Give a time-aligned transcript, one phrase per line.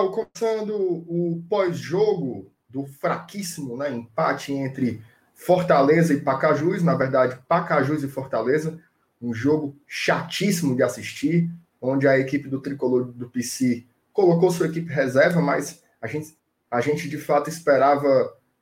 [0.00, 5.02] pessoal, começando o pós-jogo do fraquíssimo né, empate entre
[5.34, 8.78] Fortaleza e Pacajus, na verdade, Pacajus e Fortaleza,
[9.20, 14.90] um jogo chatíssimo de assistir, onde a equipe do tricolor do PC colocou sua equipe
[14.90, 16.36] reserva, mas a gente,
[16.70, 18.08] a gente de fato esperava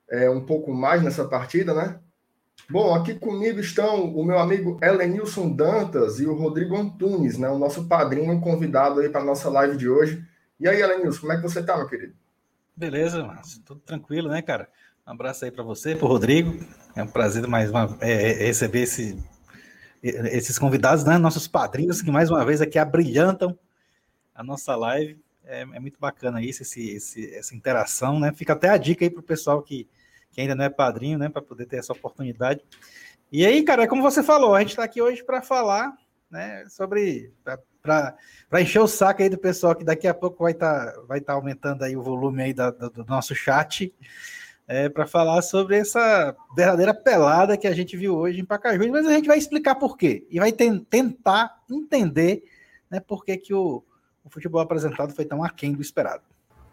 [0.09, 1.99] é, um pouco mais nessa partida, né?
[2.69, 7.49] Bom, aqui comigo estão o meu amigo Elenilson Dantas e o Rodrigo Antunes, né?
[7.49, 10.25] O nosso padrinho convidado aí para nossa live de hoje.
[10.61, 12.15] E aí, Elenilson, como é que você tá, meu querido?
[12.77, 13.63] Beleza, Márcio.
[13.65, 14.69] Tudo tranquilo, né, cara?
[15.07, 16.59] Um abraço aí para você, para Rodrigo.
[16.97, 19.17] É um prazer mais uma é, é, receber esse,
[20.03, 21.17] esses convidados, né?
[21.17, 23.57] Nossos padrinhos que mais uma vez aqui abrilhantam
[24.35, 25.21] a nossa live.
[25.45, 28.33] É, é muito bacana isso, esse, esse, essa interação, né?
[28.33, 29.89] Fica até a dica aí para o pessoal que,
[30.33, 31.29] que ainda não é padrinho, né?
[31.29, 32.65] Para poder ter essa oportunidade.
[33.31, 35.97] E aí, cara, é como você falou, a gente está aqui hoje para falar,
[36.29, 36.65] né?
[36.69, 37.33] Sobre
[38.49, 41.21] para encher o saco aí do pessoal que daqui a pouco vai estar tá, vai
[41.21, 43.95] tá aumentando aí o volume aí da, do, do nosso chat
[44.69, 49.07] é, para falar sobre essa verdadeira pelada que a gente viu hoje em Pacajus, mas
[49.07, 52.45] a gente vai explicar por quê e vai ten tentar entender
[52.91, 53.83] né, por que, que o,
[54.23, 56.23] o futebol apresentado foi tão aquém do esperado.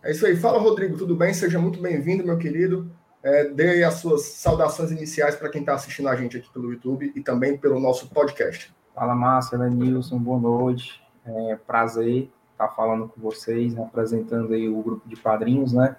[0.03, 0.35] É isso aí.
[0.35, 1.33] Fala, Rodrigo, tudo bem?
[1.33, 2.91] Seja muito bem-vindo, meu querido.
[3.23, 6.72] É, dê aí as suas saudações iniciais para quem está assistindo a gente aqui pelo
[6.72, 8.72] YouTube e também pelo nosso podcast.
[8.94, 11.04] Fala, Márcia, Nilson, boa noite.
[11.25, 15.95] É prazer estar falando com vocês, apresentando aí o grupo de padrinhos, né?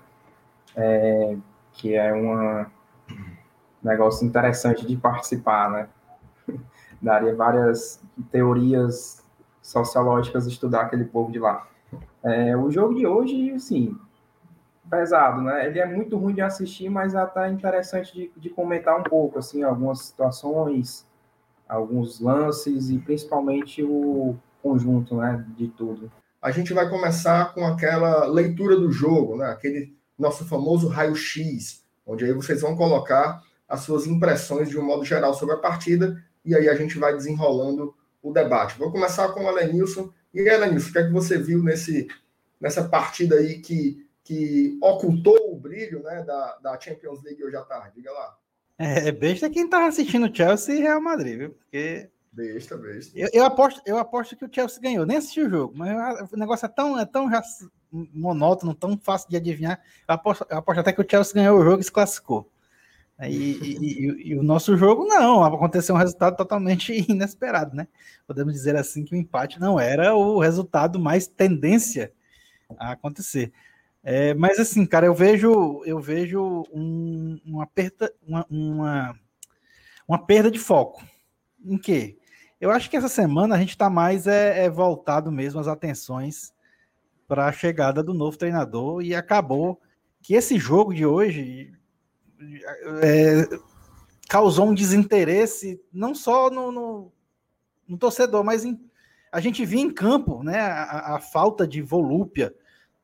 [0.75, 1.37] É,
[1.73, 2.67] que é um
[3.83, 5.89] negócio interessante de participar, né?
[7.01, 9.25] Daria várias teorias
[9.61, 11.67] sociológicas estudar aquele povo de lá.
[12.23, 13.97] É, o jogo de hoje, assim,
[14.89, 15.67] pesado, né?
[15.67, 19.63] Ele é muito ruim de assistir, mas até interessante de, de comentar um pouco, assim,
[19.63, 21.07] algumas situações,
[21.69, 26.11] alguns lances e principalmente o conjunto, né, de tudo.
[26.43, 29.47] A gente vai começar com aquela leitura do jogo, né?
[29.47, 35.05] Aquele nosso famoso raio-x, onde aí vocês vão colocar as suas impressões de um modo
[35.05, 38.79] geral sobre a partida e aí a gente vai desenrolando o debate.
[38.79, 40.13] Vou começar com o Elenilson.
[40.33, 42.07] E Elenilson, o que é que você viu nesse,
[42.61, 47.63] nessa partida aí que, que ocultou o brilho né, da, da Champions League hoje à
[47.63, 47.97] tarde?
[47.97, 48.37] Diga lá.
[48.79, 51.51] É, besta quem tá assistindo Chelsea e Real Madrid, viu?
[51.51, 53.19] Porque Besta, besta.
[53.19, 55.07] Eu, eu, aposto, eu aposto que o Chelsea ganhou.
[55.07, 57.43] Nem assisti o jogo, mas o negócio é tão, é tão já
[57.91, 59.81] monótono, tão fácil de adivinhar.
[60.07, 62.53] Eu aposto, eu aposto até que o Chelsea ganhou o jogo e se classificou.
[63.23, 67.89] E, e, e, e, o nosso jogo não, aconteceu um resultado totalmente inesperado, né?
[68.27, 72.13] Podemos dizer assim que o empate não era o resultado mais tendência
[72.79, 73.51] a acontecer.
[74.05, 79.19] É, mas assim, cara, eu vejo eu vejo um, uma, perda, uma, uma,
[80.07, 81.03] uma perda de foco.
[81.65, 82.19] Em quê?
[82.61, 86.53] Eu acho que essa semana a gente está mais é, é, voltado mesmo as atenções
[87.29, 89.81] para a chegada do novo treinador e acabou
[90.23, 91.73] que esse jogo de hoje
[93.03, 93.49] é,
[94.29, 97.13] causou um desinteresse não só no, no,
[97.87, 98.81] no torcedor, mas em,
[99.31, 102.55] a gente via em campo né, a, a falta de volúpia,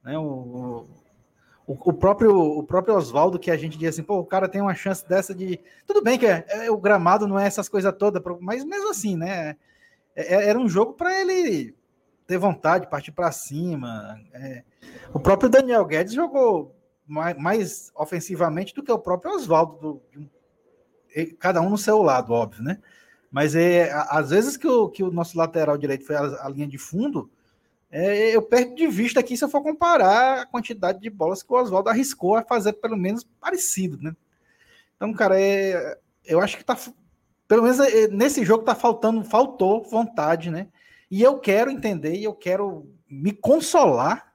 [0.03, 0.87] né, o,
[1.67, 4.61] o, o, próprio, o próprio Oswaldo, que a gente diz assim, pô, o cara tem
[4.61, 5.61] uma chance dessa de.
[5.87, 9.17] Tudo bem que é, é o gramado não é essas coisas todas, mas mesmo assim,
[9.17, 9.57] né?
[10.15, 11.75] É, é era um jogo para ele
[12.27, 14.21] ter vontade, partir para cima.
[14.33, 14.65] É.
[15.15, 16.75] O próprio Daniel Guedes jogou
[17.07, 20.03] mais, mais ofensivamente do que o próprio Oswaldo,
[21.39, 22.79] cada um no seu lado, óbvio, né?
[23.31, 26.67] Mas é, às vezes que o, que o nosso lateral direito foi a, a linha
[26.67, 27.31] de fundo,
[27.95, 31.53] é, eu perco de vista aqui se eu for comparar a quantidade de bolas que
[31.53, 34.17] o Oswaldo arriscou a fazer pelo menos parecido, né?
[34.97, 36.75] Então, cara, é, eu acho que tá.
[37.47, 40.69] Pelo menos é, nesse jogo tá faltando, faltou vontade, né?
[41.11, 44.33] E eu quero entender e eu quero me consolar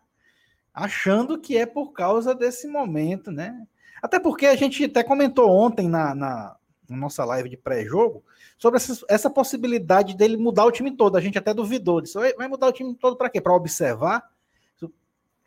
[0.72, 3.66] achando que é por causa desse momento, né?
[4.04, 6.56] Até porque a gente até comentou ontem na, na,
[6.88, 8.24] na nossa live de pré-jogo
[8.58, 11.16] sobre essa, essa, possibilidade dele mudar o time todo.
[11.16, 12.20] A gente até duvidou disso.
[12.38, 13.40] Vai mudar o time todo para quê?
[13.40, 14.24] Para observar?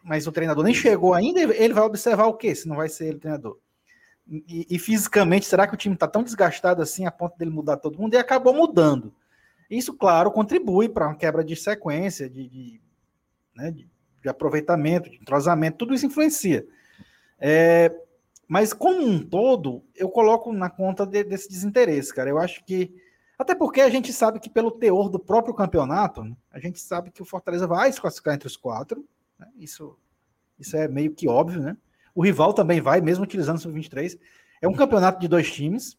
[0.02, 1.40] Mas o treinador nem chegou ainda.
[1.40, 2.54] Ele vai observar o quê?
[2.54, 3.58] Se não vai ser ele treinador.
[4.28, 7.76] E, e fisicamente, será que o time está tão desgastado assim a ponto dele mudar
[7.76, 8.14] todo mundo?
[8.14, 9.12] E acabou mudando.
[9.68, 12.80] Isso, claro, contribui para uma quebra de sequência, de, de,
[13.54, 13.88] né, de,
[14.22, 16.66] de aproveitamento, de entrosamento, tudo isso influencia.
[17.38, 17.92] É,
[18.50, 22.28] mas, como um todo, eu coloco na conta de, desse desinteresse, cara.
[22.28, 22.92] Eu acho que.
[23.38, 27.12] Até porque a gente sabe que, pelo teor do próprio campeonato, né, a gente sabe
[27.12, 29.06] que o Fortaleza vai se classificar entre os quatro.
[29.38, 29.46] Né?
[29.56, 29.96] Isso,
[30.58, 31.76] isso é meio que óbvio, né?
[32.12, 34.18] O rival também vai, mesmo utilizando o Sub-23.
[34.60, 35.96] É um campeonato de dois times,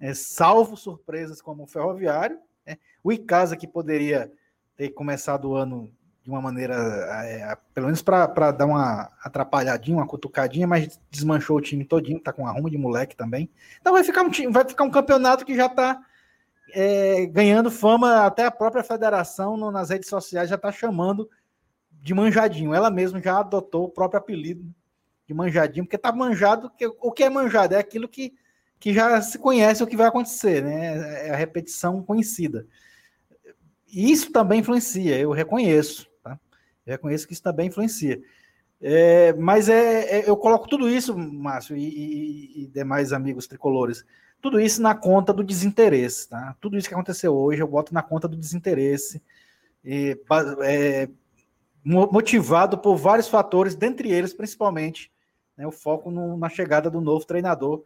[0.00, 2.38] é, salvo surpresas como o Ferroviário.
[2.66, 2.78] Né?
[3.04, 4.32] O Icasa, que poderia
[4.74, 5.92] ter começado o ano
[6.22, 6.74] de uma maneira,
[7.24, 12.32] é, pelo menos para dar uma atrapalhadinha, uma cutucadinha, mas desmanchou o time todinho, tá
[12.32, 13.50] com arrumo de moleque também.
[13.80, 16.00] Então vai ficar um, time, vai ficar um campeonato que já está
[16.72, 21.28] é, ganhando fama, até a própria federação no, nas redes sociais já está chamando
[21.90, 22.74] de manjadinho.
[22.74, 24.62] Ela mesma já adotou o próprio apelido
[25.26, 27.74] de manjadinho, porque tá manjado, que, o que é manjado?
[27.74, 28.34] É aquilo que,
[28.78, 31.28] que já se conhece o que vai acontecer, né?
[31.28, 32.66] É a repetição conhecida.
[33.92, 36.09] Isso também influencia, eu reconheço,
[36.90, 38.20] reconheço que isso também influencia.
[38.80, 44.04] É, mas é, é, eu coloco tudo isso, Márcio, e, e, e, demais amigos tricolores,
[44.40, 46.56] tudo isso na conta do desinteresse, tá?
[46.60, 49.22] Tudo isso que aconteceu hoje eu boto na conta do desinteresse,
[49.84, 50.18] e,
[50.62, 51.08] é,
[51.84, 55.12] motivado por vários fatores, dentre eles, principalmente,
[55.56, 57.84] né, o foco no, na chegada do novo treinador,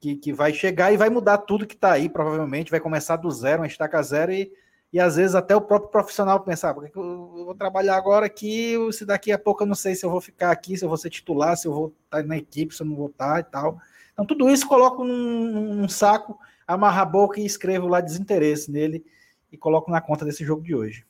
[0.00, 3.30] que, que vai chegar e vai mudar tudo que está aí, provavelmente, vai começar do
[3.30, 4.50] zero, uma estaca zero, e,
[4.92, 8.76] e às vezes até o próprio profissional pensar, ah, porque eu vou trabalhar agora aqui,
[8.92, 10.98] se daqui a pouco eu não sei se eu vou ficar aqui, se eu vou
[10.98, 13.80] ser titular, se eu vou estar na equipe, se eu não vou estar e tal.
[14.12, 19.02] Então, tudo isso coloco num, num saco, amarra a boca e escrevo lá desinteresse nele
[19.50, 21.06] e coloco na conta desse jogo de hoje.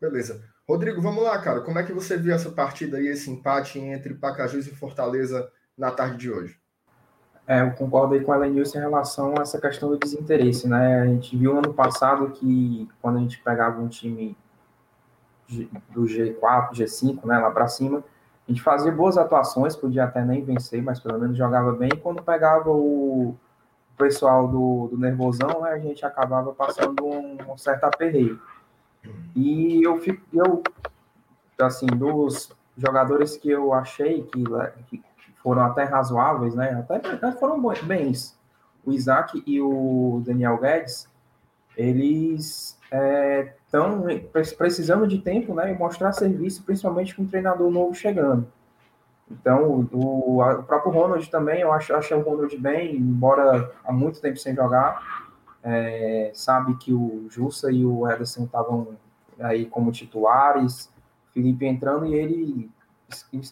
[0.00, 0.42] Beleza.
[0.68, 1.60] Rodrigo, vamos lá, cara.
[1.60, 5.48] Como é que você viu essa partida aí, esse empate entre Pacajus e Fortaleza
[5.78, 6.58] na tarde de hoje?
[7.46, 11.00] É, eu concordo aí com a Lenilson em relação a essa questão do desinteresse, né?
[11.00, 14.36] A gente viu ano passado que quando a gente pegava um time
[15.90, 18.02] do G4, G5, né, lá para cima,
[18.48, 21.90] a gente fazia boas atuações, podia até nem vencer, mas pelo menos jogava bem.
[22.02, 23.36] Quando pegava o
[23.96, 28.40] pessoal do, do nervosão, né, a gente acabava passando um, um certo aperreio.
[29.36, 30.62] E eu fico, eu,
[31.60, 34.44] assim, dos jogadores que eu achei que,
[34.88, 35.02] que
[35.46, 36.72] foram até razoáveis, né?
[36.72, 38.36] Até, até foram bens.
[38.84, 41.08] O Isaac e o Daniel Guedes,
[41.76, 42.76] eles
[43.62, 44.18] estão é,
[44.58, 45.72] precisando de tempo, né?
[45.72, 48.44] E mostrar serviço, principalmente com um treinador novo chegando.
[49.30, 54.20] Então, o, o próprio Ronald também, eu acho, achei o Ronald bem, embora há muito
[54.20, 55.00] tempo sem jogar
[55.62, 58.96] é, sabe que o Jussa e o Ederson estavam
[59.38, 60.92] aí como titulares,
[61.32, 62.70] Felipe entrando e ele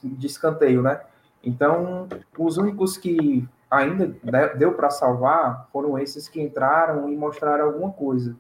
[0.03, 1.01] de escanteio, né?
[1.45, 2.09] Então,
[2.39, 4.15] os únicos que ainda
[4.57, 8.37] deu para salvar foram esses que entraram e mostraram alguma coisa.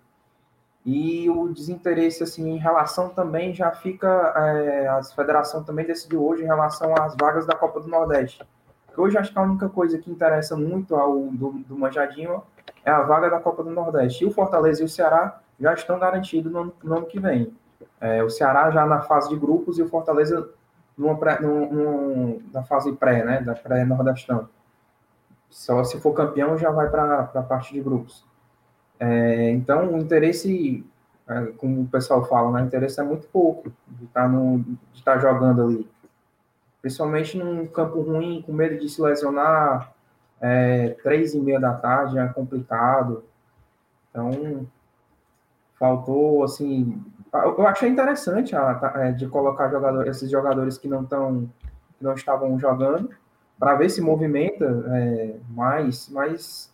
[0.85, 4.07] E o desinteresse, assim, em relação também já fica.
[4.37, 8.43] É, a federação também decidiu hoje em relação às vagas da Copa do Nordeste.
[8.97, 12.43] Hoje acho que a única coisa que interessa muito ao do, do Manjadinho
[12.85, 14.25] é a vaga da Copa do Nordeste.
[14.25, 17.53] E o Fortaleza e o Ceará já estão garantidos no, no ano que vem.
[18.01, 20.49] É, o Ceará já na fase de grupos e o Fortaleza
[20.97, 24.49] numa pré, num, num, na fase pré, né, da pré-nordestão.
[25.51, 28.25] Só se for campeão já vai para a parte de grupos.
[28.99, 30.85] É, então, o interesse,
[31.29, 34.31] é, como o pessoal fala, né, o interesse é muito pouco de tá
[34.95, 35.89] estar tá jogando ali.
[36.81, 39.93] Principalmente num campo ruim, com medo de se lesionar,
[40.41, 43.25] é, três e meia da tarde é complicado.
[44.11, 44.67] Então,
[45.79, 47.03] faltou, assim,
[47.35, 51.51] eu achei interessante a, é, de colocar jogador, esses jogadores que não estão,
[52.01, 53.11] não estavam jogando,
[53.59, 56.73] para ver se movimenta é, mais, mas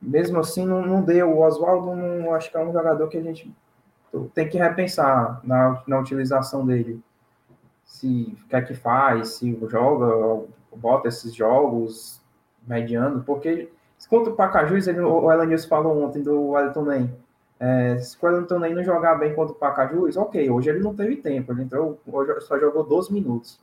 [0.00, 1.30] mesmo assim não, não deu.
[1.30, 3.54] O Oswaldo, não, acho que é um jogador que a gente
[4.34, 7.00] tem que repensar na, na utilização dele.
[7.84, 12.20] Se o que é que faz, se joga, bota esses jogos,
[12.66, 13.70] mediano, porque
[14.08, 17.16] contra o Pacajus, ele, o Elenilson falou ontem do Wellington Nem.
[17.60, 21.16] É, se o Nem não jogar bem contra o Pacajus, ok, hoje ele não teve
[21.16, 22.00] tempo, ele entrou,
[22.40, 23.60] só jogou 12 minutos.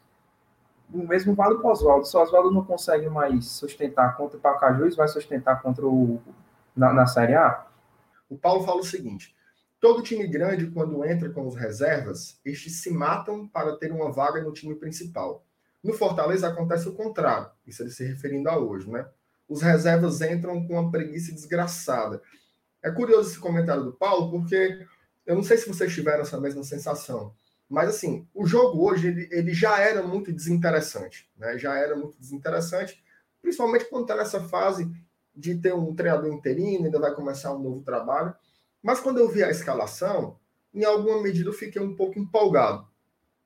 [0.94, 2.06] O mesmo vale para o Oswaldo.
[2.06, 6.22] Se o Oswaldo não consegue mais sustentar contra o Pacajus, vai sustentar contra o
[6.76, 7.66] na, na Série A?
[8.30, 9.36] O Paulo fala o seguinte:
[9.82, 14.42] todo time grande, quando entra com os reservas, estes se matam para ter uma vaga
[14.42, 15.44] no time principal.
[15.84, 19.08] No Fortaleza acontece o contrário, isso ele se referindo a hoje, né?
[19.50, 22.22] Os reservas entram com uma preguiça desgraçada.
[22.84, 24.86] É curioso esse comentário do Paulo, porque
[25.26, 27.34] eu não sei se vocês tiveram essa mesma sensação,
[27.70, 31.58] mas assim, o jogo hoje ele, ele já era muito desinteressante, né?
[31.58, 33.04] Já era muito desinteressante,
[33.42, 34.90] principalmente quando está nessa fase
[35.36, 38.34] de ter um treinador interino, ainda vai começar um novo trabalho.
[38.82, 40.40] Mas quando eu vi a escalação,
[40.74, 42.88] em alguma medida eu fiquei um pouco empolgado,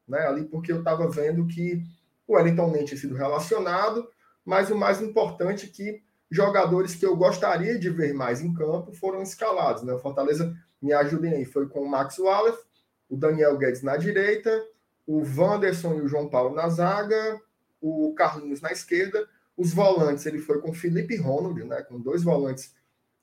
[0.08, 0.28] né?
[0.28, 1.82] Ali porque eu estava vendo que
[2.28, 4.08] o Wellington tinha sido relacionado,
[4.46, 8.94] mas o mais importante é que jogadores que eu gostaria de ver mais em campo
[8.94, 9.84] foram escalados.
[9.84, 9.92] Né?
[9.94, 12.64] O Fortaleza, me ajudem aí, foi com o Max Wallace,
[13.10, 14.66] o Daniel Guedes na direita,
[15.06, 17.40] o Wanderson e o João Paulo na zaga,
[17.82, 19.28] o Carlinhos na esquerda.
[19.58, 21.82] Os volantes, ele foi com Felipe Ronald, né?
[21.84, 22.74] com dois volantes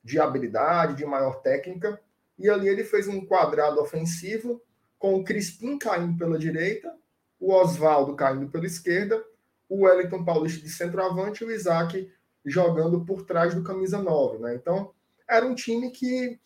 [0.05, 1.99] de habilidade, de maior técnica.
[2.39, 4.63] E ali ele fez um quadrado ofensivo
[4.99, 6.95] com o Crispim caindo pela direita,
[7.41, 9.25] o Oswaldo caindo pela esquerda,
[9.69, 12.11] o Wellington Paulista de centroavante e o Isaac
[12.45, 14.39] jogando por trás do camisa 9.
[14.39, 14.55] Né?
[14.55, 14.93] Então,
[15.29, 16.39] era um time que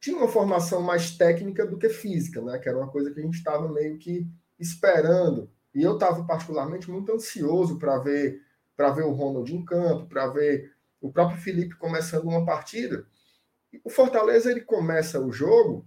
[0.00, 2.58] tinha uma formação mais técnica do que física, né?
[2.58, 4.26] que era uma coisa que a gente estava meio que
[4.58, 5.50] esperando.
[5.74, 8.40] E eu estava particularmente muito ansioso para ver
[8.76, 13.06] para ver o Ronald em campo, para ver o próprio Felipe começando uma partida.
[13.82, 15.86] O Fortaleza ele começa o jogo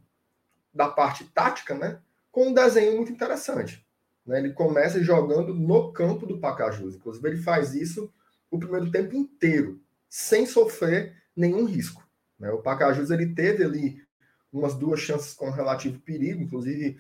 [0.74, 2.00] da parte tática, né,
[2.32, 3.86] com um desenho muito interessante.
[4.26, 4.40] Né?
[4.40, 6.96] Ele começa jogando no campo do Pacajus.
[6.96, 8.12] Inclusive ele faz isso
[8.50, 12.08] o primeiro tempo inteiro, sem sofrer nenhum risco.
[12.40, 12.52] Né?
[12.52, 14.02] O Pacajus ele teve ali
[14.52, 16.98] umas duas chances com relativo perigo, inclusive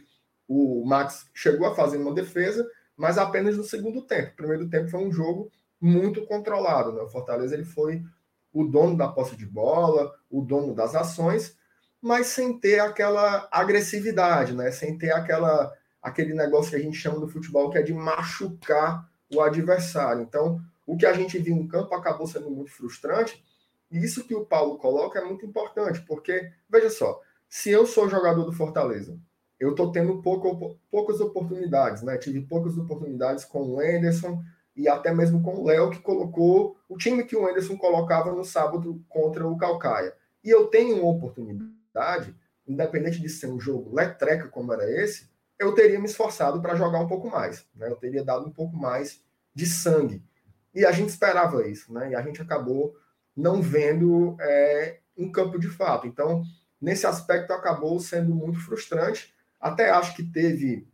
[0.47, 4.31] o Max chegou a fazer uma defesa, mas apenas no segundo tempo.
[4.31, 6.91] O primeiro tempo foi um jogo muito controlado.
[6.91, 7.01] Né?
[7.01, 8.03] O Fortaleza ele foi
[8.51, 11.55] o dono da posse de bola, o dono das ações,
[12.01, 14.71] mas sem ter aquela agressividade, né?
[14.71, 19.07] sem ter aquela, aquele negócio que a gente chama no futebol que é de machucar
[19.33, 20.23] o adversário.
[20.23, 23.45] Então, o que a gente viu em campo acabou sendo muito frustrante.
[23.91, 28.09] E isso que o Paulo coloca é muito importante, porque, veja só, se eu sou
[28.09, 29.15] jogador do Fortaleza,
[29.59, 32.17] eu estou tendo pouco, poucas oportunidades, né?
[32.17, 34.41] Tive poucas oportunidades com o Anderson,
[34.75, 38.43] e até mesmo com o Léo, que colocou o time que o Anderson colocava no
[38.43, 40.15] sábado contra o Calcaia.
[40.43, 42.35] E eu tenho uma oportunidade,
[42.67, 45.29] independente de ser um jogo letreca como era esse,
[45.59, 47.67] eu teria me esforçado para jogar um pouco mais.
[47.75, 47.89] Né?
[47.89, 49.21] Eu teria dado um pouco mais
[49.53, 50.23] de sangue.
[50.73, 52.11] E a gente esperava isso, né?
[52.11, 52.95] E a gente acabou
[53.35, 56.07] não vendo é, um campo de fato.
[56.07, 56.43] Então,
[56.81, 59.33] nesse aspecto, acabou sendo muito frustrante.
[59.59, 60.87] Até acho que teve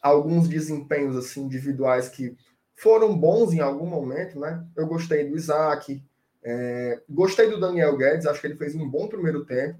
[0.00, 2.36] alguns desempenhos assim individuais que
[2.74, 4.66] foram bons em algum momento, né?
[4.74, 6.02] Eu gostei do Isaac,
[6.42, 9.78] é, gostei do Daniel Guedes, acho que ele fez um bom primeiro tempo,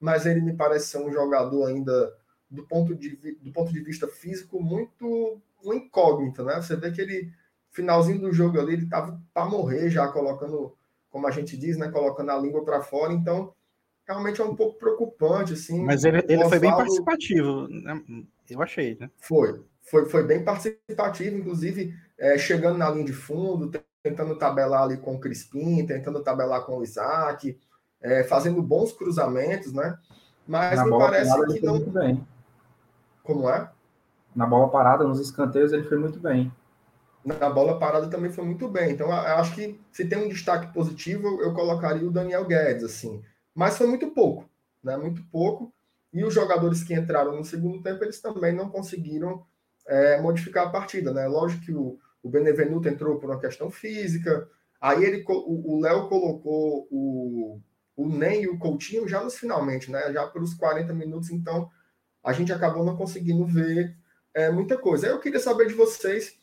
[0.00, 2.12] mas ele me parece ser um jogador ainda
[2.50, 6.56] do ponto de, do ponto de vista físico muito um incógnito, né?
[6.56, 7.32] Você vê que ele
[7.70, 10.76] finalzinho do jogo ali ele tava para morrer já colocando,
[11.10, 13.52] como a gente diz, né, colocando a língua para fora, então
[14.06, 15.84] realmente é um pouco preocupante assim.
[15.84, 18.02] Mas ele, ele foi bem participativo, né?
[18.48, 19.08] eu achei, né?
[19.18, 23.70] Foi, foi, foi bem participativo, inclusive é, chegando na linha de fundo,
[24.02, 27.58] tentando tabelar ali com o Crispim, tentando tabelar com o Isaac,
[28.00, 29.96] é, fazendo bons cruzamentos, né?
[30.46, 31.74] Mas na me parece parada, que não.
[31.74, 32.26] Muito bem.
[33.22, 33.70] Como é?
[34.34, 36.50] Na bola parada, nos escanteios, ele foi muito bem.
[37.24, 38.92] Na bola parada também foi muito bem.
[38.92, 43.22] Então, acho que se tem um destaque positivo, eu colocaria o Daniel Guedes, assim.
[43.54, 44.48] Mas foi muito pouco,
[44.82, 44.96] né?
[44.96, 45.72] Muito pouco.
[46.12, 49.44] E os jogadores que entraram no segundo tempo, eles também não conseguiram
[49.86, 51.26] é, modificar a partida, né?
[51.26, 54.48] Lógico que o, o Benevenuto entrou por uma questão física.
[54.80, 57.60] Aí ele, o Léo colocou o,
[57.96, 60.10] o Nen e o Coutinho já nos finalmente, né?
[60.12, 61.70] Já pelos 40 minutos, então
[62.24, 63.94] a gente acabou não conseguindo ver
[64.32, 65.06] é, muita coisa.
[65.06, 66.39] Eu queria saber de vocês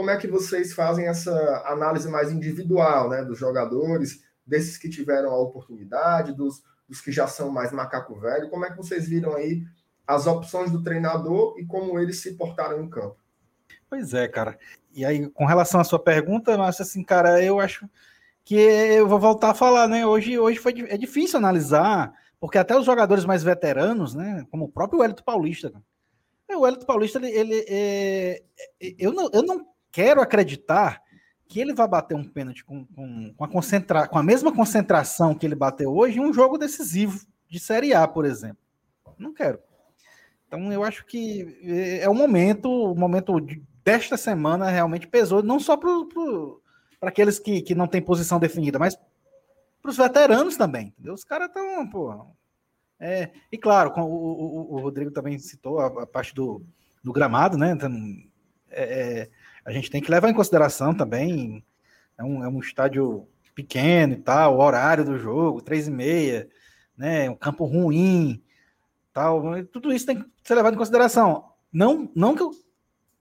[0.00, 3.22] como é que vocês fazem essa análise mais individual, né?
[3.22, 8.48] Dos jogadores, desses que tiveram a oportunidade, dos, dos que já são mais macaco velho.
[8.48, 9.62] Como é que vocês viram aí
[10.06, 13.18] as opções do treinador e como eles se portaram em campo?
[13.90, 14.58] Pois é, cara.
[14.94, 17.86] E aí, com relação à sua pergunta, mas assim, cara, eu acho
[18.42, 20.06] que eu vou voltar a falar, né?
[20.06, 24.46] Hoje, hoje foi, é difícil analisar, porque até os jogadores mais veteranos, né?
[24.50, 25.70] Como o próprio Wellington Paulista.
[26.48, 28.42] É, o Wellington Paulista, ele, ele é,
[28.80, 31.02] é, eu, não, eu não quero acreditar
[31.48, 35.34] que ele vai bater um pênalti com, com, com, a concentra, com a mesma concentração
[35.34, 38.62] que ele bateu hoje em um jogo decisivo de Série A, por exemplo.
[39.18, 39.58] Não quero.
[40.46, 43.34] Então eu acho que é, é o momento, o momento
[43.84, 45.90] desta semana realmente pesou, não só para
[47.02, 48.96] aqueles que, que não têm posição definida, mas
[49.82, 50.88] para os veteranos também.
[50.88, 51.14] Entendeu?
[51.14, 52.26] Os caras estão, pô.
[52.98, 56.62] É, e claro, o, o, o, Rodrigo também citou a, a parte do,
[57.02, 57.72] do, gramado, né?
[57.72, 57.90] Então,
[58.70, 59.30] é, é,
[59.64, 61.64] a gente tem que levar em consideração também.
[62.18, 66.48] É um, é um estádio pequeno e tal, o horário do jogo, três e meia,
[66.96, 67.28] né?
[67.28, 68.42] Um campo ruim,
[69.12, 69.42] tal.
[69.66, 71.50] Tudo isso tem que ser levado em consideração.
[71.72, 72.50] Não, não que eu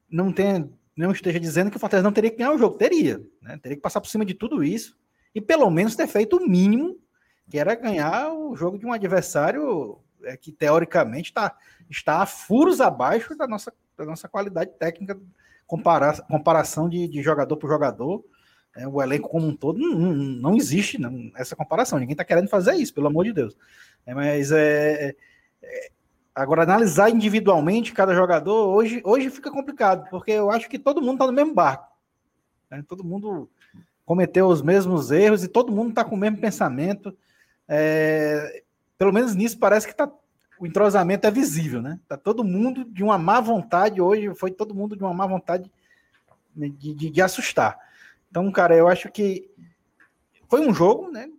[0.09, 2.77] não tenha, não esteja dizendo que o Fortaleza não teria que ganhar o jogo.
[2.77, 3.57] Teria, né?
[3.57, 4.97] Teria que passar por cima de tudo isso
[5.33, 6.97] e pelo menos ter feito o mínimo,
[7.49, 11.55] que era ganhar o jogo de um adversário é, que teoricamente tá,
[11.89, 15.19] está a furos abaixo da nossa, da nossa qualidade técnica,
[15.69, 18.25] compara, comparação de, de jogador por jogador.
[18.75, 21.99] É, o elenco como um todo não, não, não existe não, essa comparação.
[21.99, 23.55] Ninguém está querendo fazer isso, pelo amor de Deus.
[24.05, 25.15] É, mas é,
[25.61, 25.89] é
[26.33, 31.15] Agora, analisar individualmente cada jogador, hoje, hoje fica complicado, porque eu acho que todo mundo
[31.15, 31.91] está no mesmo barco.
[32.71, 32.81] Né?
[32.87, 33.49] Todo mundo
[34.05, 37.13] cometeu os mesmos erros e todo mundo está com o mesmo pensamento.
[37.67, 38.63] É,
[38.97, 40.09] pelo menos nisso parece que está
[40.59, 41.99] o entrosamento é visível, né?
[42.07, 45.71] Tá todo mundo de uma má vontade hoje, foi todo mundo de uma má vontade
[46.55, 47.79] de, de, de assustar.
[48.29, 49.49] Então, cara, eu acho que
[50.49, 51.29] foi um jogo, né?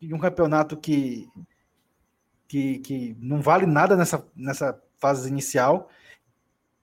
[0.00, 1.28] De um campeonato que,
[2.48, 5.90] que, que não vale nada nessa, nessa fase inicial.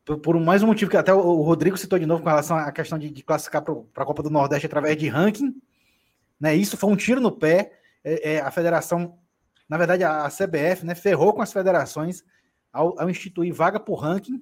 [0.05, 2.71] Por, por mais um motivo que até o, Rodrigo citou de novo com relação à
[2.71, 5.59] questão de, de classificar para a Copa do Nordeste através de ranking.
[6.39, 6.55] Né?
[6.55, 7.73] Isso foi um tiro no pé.
[8.03, 9.17] É, é, a federação,
[9.69, 12.23] na verdade, a, CBF, né, ferrou com as federações
[12.73, 14.41] ao, ao instituir vaga por ranking.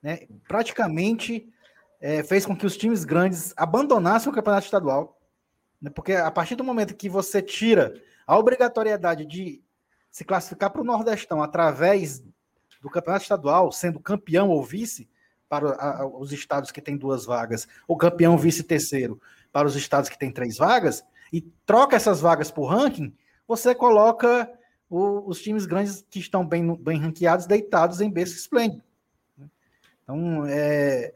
[0.00, 0.20] Né?
[0.46, 1.52] Praticamente
[2.00, 5.18] é, fez com que os times grandes abandonassem o campeonato estadual
[5.80, 5.90] né?
[5.90, 7.94] Porque a partir do momento que você tira
[8.26, 9.62] a obrigatoriedade de
[10.10, 12.22] se classificar para o Nordestão através
[12.82, 15.08] do campeonato estadual, sendo campeão ou vice,
[15.48, 19.20] para a, os estados que têm duas vagas, ou campeão vice-terceiro
[19.50, 23.14] para os estados que têm três vagas, e troca essas vagas por ranking,
[23.46, 24.50] você coloca
[24.88, 28.82] o, os times grandes que estão bem, bem ranqueados deitados em berço esplêndido.
[29.36, 29.46] Né?
[30.02, 31.12] Então, é,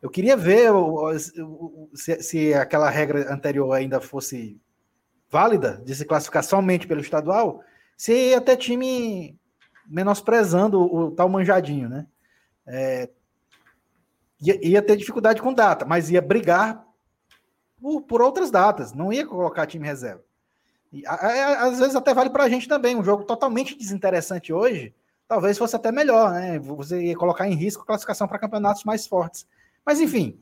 [0.00, 0.70] eu queria ver
[1.94, 4.60] se, se, aquela regra anterior ainda fosse
[5.30, 7.62] válida, de se classificar somente pelo estadual,
[7.96, 9.36] se ter time
[9.88, 12.06] menosprezando o, tal manjadinho, né?
[12.66, 13.08] É,
[14.40, 16.84] ia, ia, ter dificuldade com data, mas ia brigar
[17.80, 20.25] por, por outras datas, não ia colocar time reserva.
[20.92, 24.94] E, às vezes até vale para a gente também, um jogo totalmente desinteressante hoje,
[25.28, 26.58] talvez fosse até melhor, né?
[26.58, 29.46] Você ia colocar em risco classificação para campeonatos mais fortes.
[29.84, 30.40] Mas enfim,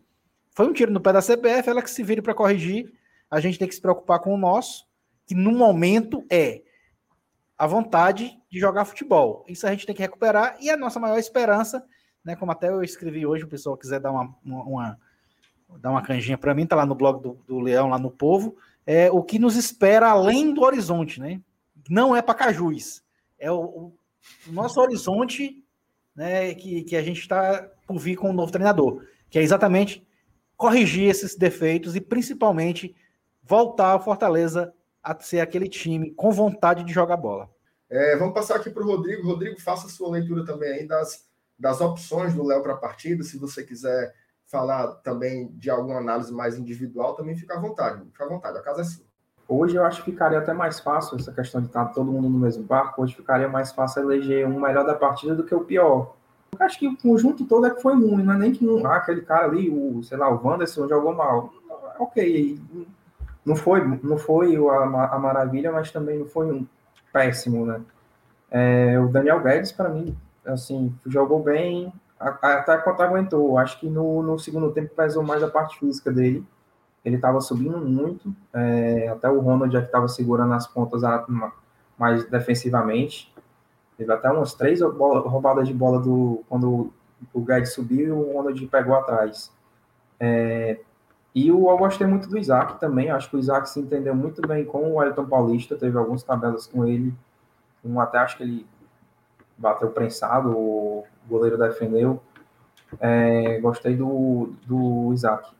[0.50, 2.92] foi um tiro no pé da CBF, ela que se vire para corrigir.
[3.30, 4.86] A gente tem que se preocupar com o nosso,
[5.26, 6.62] que no momento é
[7.56, 9.44] a vontade de jogar futebol.
[9.48, 11.84] Isso a gente tem que recuperar e a nossa maior esperança,
[12.24, 14.98] né, como até eu escrevi hoje, o pessoal quiser dar uma, uma, uma
[15.80, 18.56] dar uma canjinha para mim, tá lá no blog do, do, Leão, lá no Povo,
[18.86, 21.40] é o que nos espera além do horizonte, né?
[21.88, 23.02] Não é Pacajus,
[23.38, 23.92] é o,
[24.46, 25.62] o nosso horizonte,
[26.14, 29.02] né, que, que a gente está por vir com um novo treinador
[29.34, 30.06] que é exatamente
[30.56, 32.94] corrigir esses defeitos e principalmente
[33.42, 37.50] voltar ao Fortaleza a ser aquele time com vontade de jogar bola.
[37.90, 39.26] É, vamos passar aqui para o Rodrigo.
[39.26, 41.26] Rodrigo, faça sua leitura também aí das,
[41.58, 43.24] das opções do Léo para a partida.
[43.24, 44.14] Se você quiser
[44.54, 48.04] falar também de alguma análise mais individual, também fica à vontade.
[48.12, 49.04] Fica à vontade, a casa é sua.
[49.48, 52.38] Hoje eu acho que ficaria até mais fácil essa questão de estar todo mundo no
[52.38, 53.02] mesmo barco.
[53.02, 56.14] Hoje ficaria mais fácil eleger um melhor da partida do que o pior.
[56.58, 58.86] Eu acho que o conjunto todo é que foi ruim, não é nem que um,
[58.86, 61.52] ah, aquele cara ali, o, sei lá, o Wanderson jogou mal.
[61.98, 62.58] Ok,
[63.44, 66.64] não foi, não foi a, a maravilha, mas também não foi um
[67.12, 67.80] péssimo, né?
[68.50, 73.58] É, o Daniel Guedes, para mim, assim, jogou bem, até quanto aguentou.
[73.58, 76.46] Acho que no, no segundo tempo pesou mais a parte física dele.
[77.04, 81.02] Ele estava subindo muito, é, até o Ronald já que estava segurando as pontas
[81.98, 83.32] mais defensivamente.
[83.98, 86.92] Teve até umas três roubadas de bola do quando
[87.32, 89.52] o Guedes subiu e o Ronald pegou atrás.
[90.18, 90.80] É,
[91.34, 93.10] e o, eu gostei muito do Isaac também.
[93.10, 95.76] Acho que o Isaac se entendeu muito bem com o Wellington Paulista.
[95.76, 97.14] Teve algumas tabelas com ele.
[97.84, 98.66] Um até acho que ele
[99.58, 102.20] bateu prensado, o goleiro defendeu.
[103.00, 105.50] É, gostei do, do Isaac.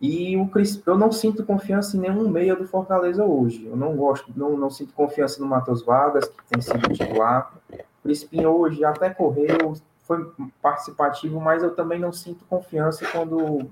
[0.00, 3.66] E o Cris, eu não sinto confiança em nenhum meia do Fortaleza hoje.
[3.66, 7.52] Eu não gosto, não, não sinto confiança no Matheus Vargas, que tem sido titular.
[7.72, 10.30] O Crispim hoje até correu, foi
[10.62, 13.66] participativo, mas eu também não sinto confiança quando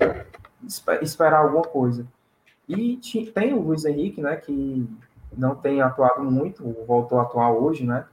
[1.03, 2.07] esperar alguma coisa.
[2.69, 2.99] E
[3.35, 4.89] tem o Luiz Henrique, né, que
[5.37, 8.07] não tem atuado muito, voltou a atuar hoje, né,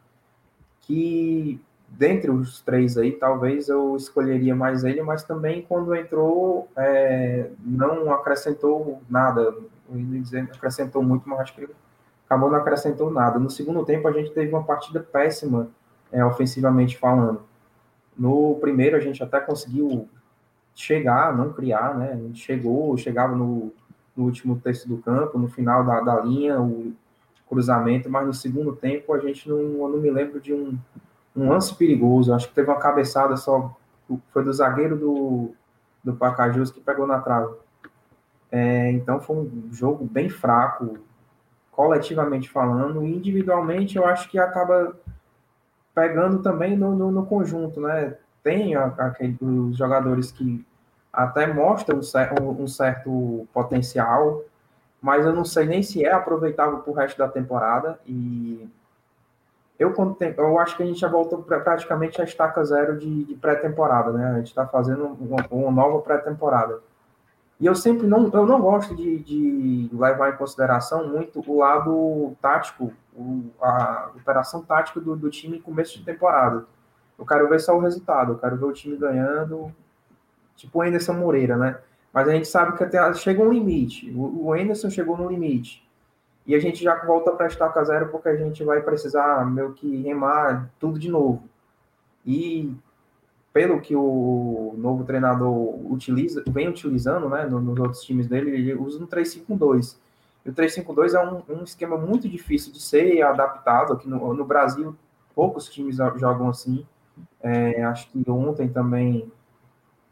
[0.81, 1.59] que
[1.91, 8.11] dentre os três aí, talvez eu escolheria mais ele, mas também quando entrou, é, não
[8.11, 9.41] acrescentou nada.
[9.41, 9.69] Eu
[10.21, 11.67] dizer, acrescentou muito, mas acho que
[12.25, 13.37] acabou não acrescentou nada.
[13.37, 15.69] No segundo tempo, a gente teve uma partida péssima,
[16.11, 17.43] é, ofensivamente falando.
[18.17, 20.07] No primeiro, a gente até conseguiu
[20.73, 22.13] chegar, não criar, né?
[22.13, 23.73] A gente chegou, chegava no,
[24.15, 26.93] no último terço do campo, no final da, da linha, o
[27.49, 30.77] cruzamento, mas no segundo tempo a gente não, eu não me lembro de um
[31.35, 32.33] um lance perigoso.
[32.33, 33.75] Acho que teve uma cabeçada só.
[34.33, 35.51] Foi do zagueiro do,
[36.03, 37.53] do Pacajus que pegou na trave.
[38.51, 40.97] É, então foi um jogo bem fraco,
[41.71, 43.03] coletivamente falando.
[43.03, 44.93] E individualmente eu acho que acaba
[45.95, 48.15] pegando também no, no, no conjunto, né?
[48.43, 50.65] Tem aqueles jogadores que
[51.13, 51.99] até mostram
[52.41, 54.41] um um certo potencial,
[55.01, 57.99] mas eu não sei nem se é aproveitável para o resto da temporada.
[58.05, 58.67] E
[59.81, 59.93] eu,
[60.37, 64.11] eu acho que a gente já voltou pra, praticamente a estaca zero de, de pré-temporada,
[64.11, 64.31] né?
[64.31, 66.79] A gente está fazendo uma, uma, nova pré-temporada.
[67.59, 72.35] E eu sempre não, eu não gosto de, de levar em consideração muito o lado
[72.39, 76.65] tático, o, a operação tática do, do time em começo de temporada.
[77.17, 79.71] Eu quero ver só o resultado, eu quero ver o time ganhando,
[80.55, 81.77] tipo o Anderson Moreira, né?
[82.13, 84.11] Mas a gente sabe que até chega um limite.
[84.11, 85.83] O, o Anderson chegou no limite.
[86.45, 90.01] E a gente já volta para estaca zero porque a gente vai precisar meio que
[90.01, 91.43] remar tudo de novo.
[92.25, 92.75] E
[93.53, 95.51] pelo que o novo treinador
[95.91, 99.97] utiliza, vem utilizando, né, nos outros times dele, ele usa um 3-5-2.
[100.45, 103.93] E o 3-5-2 é um, um, esquema muito difícil de ser adaptado.
[103.93, 104.95] Aqui no, no Brasil,
[105.35, 106.85] poucos times jogam assim.
[107.41, 109.31] É, acho que ontem também,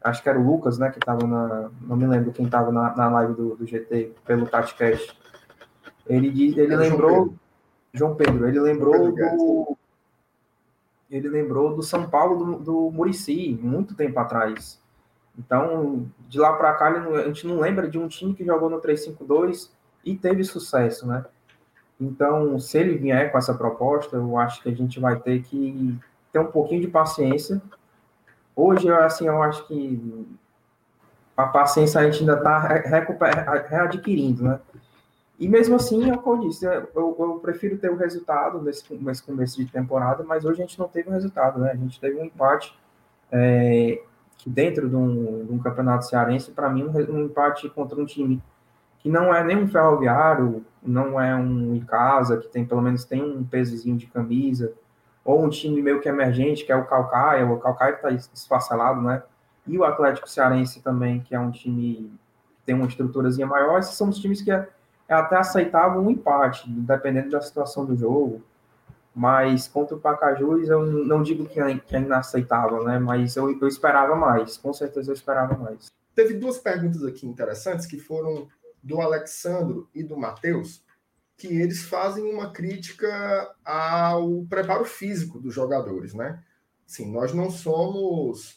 [0.02, 2.94] acho que era o Lucas, né, que estava na, não me lembro quem estava na,
[2.94, 5.18] na live do, do GT pelo TatiCast.
[6.10, 7.40] Ele, diz, ele lembrou, João Pedro.
[7.92, 9.78] João Pedro, ele lembrou do,
[11.10, 14.80] ele lembrou do São Paulo do, do Murici, muito tempo atrás.
[15.38, 18.80] Então, de lá para cá, a gente não lembra de um time que jogou no
[18.80, 19.70] 3-5-2
[20.04, 21.24] e teve sucesso, né?
[22.00, 25.98] Então, se ele vier com essa proposta, eu acho que a gente vai ter que
[26.32, 27.60] ter um pouquinho de paciência.
[28.54, 30.26] Hoje, assim, eu acho que
[31.36, 32.58] a paciência a gente ainda está
[33.68, 34.60] readquirindo, né?
[35.40, 39.56] E mesmo assim, é eu disse, eu, eu, prefiro ter o resultado nesse, nesse começo
[39.56, 41.70] de temporada, mas hoje a gente não teve um resultado, né?
[41.72, 42.78] A gente teve um empate
[43.32, 44.02] é,
[44.36, 48.04] que dentro de um, de um campeonato cearense, para mim, um, um, empate contra um
[48.04, 48.42] time
[48.98, 53.22] que não é nem um ferroviário, não é um Icasa, que tem pelo menos tem
[53.22, 54.74] um pesozinho de camisa,
[55.24, 59.22] ou um time meio que emergente, que é o Calcaia, o Calcaia está esfacelado, né?
[59.66, 62.12] E o Atlético Cearense também, que é um time
[62.56, 64.68] que tem uma estruturazinha maior, esses são os times que é
[65.10, 68.42] é até aceitável um empate, dependendo da situação do jogo.
[69.12, 72.96] Mas contra o Pacajus, eu não digo que é, que é inaceitável, né?
[73.00, 75.90] Mas eu, eu esperava mais, com certeza eu esperava mais.
[76.14, 78.46] Teve duas perguntas aqui interessantes que foram
[78.80, 80.84] do Alexandro e do Matheus,
[81.36, 86.40] que eles fazem uma crítica ao preparo físico dos jogadores, né?
[86.86, 88.54] Sim, nós não somos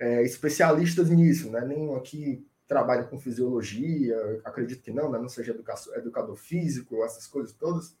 [0.00, 1.60] é, especialistas nisso, né?
[1.60, 5.18] Nenhum aqui trabalha com fisiologia, acredito que não, né?
[5.18, 7.96] não seja educador, educador físico, essas coisas todas,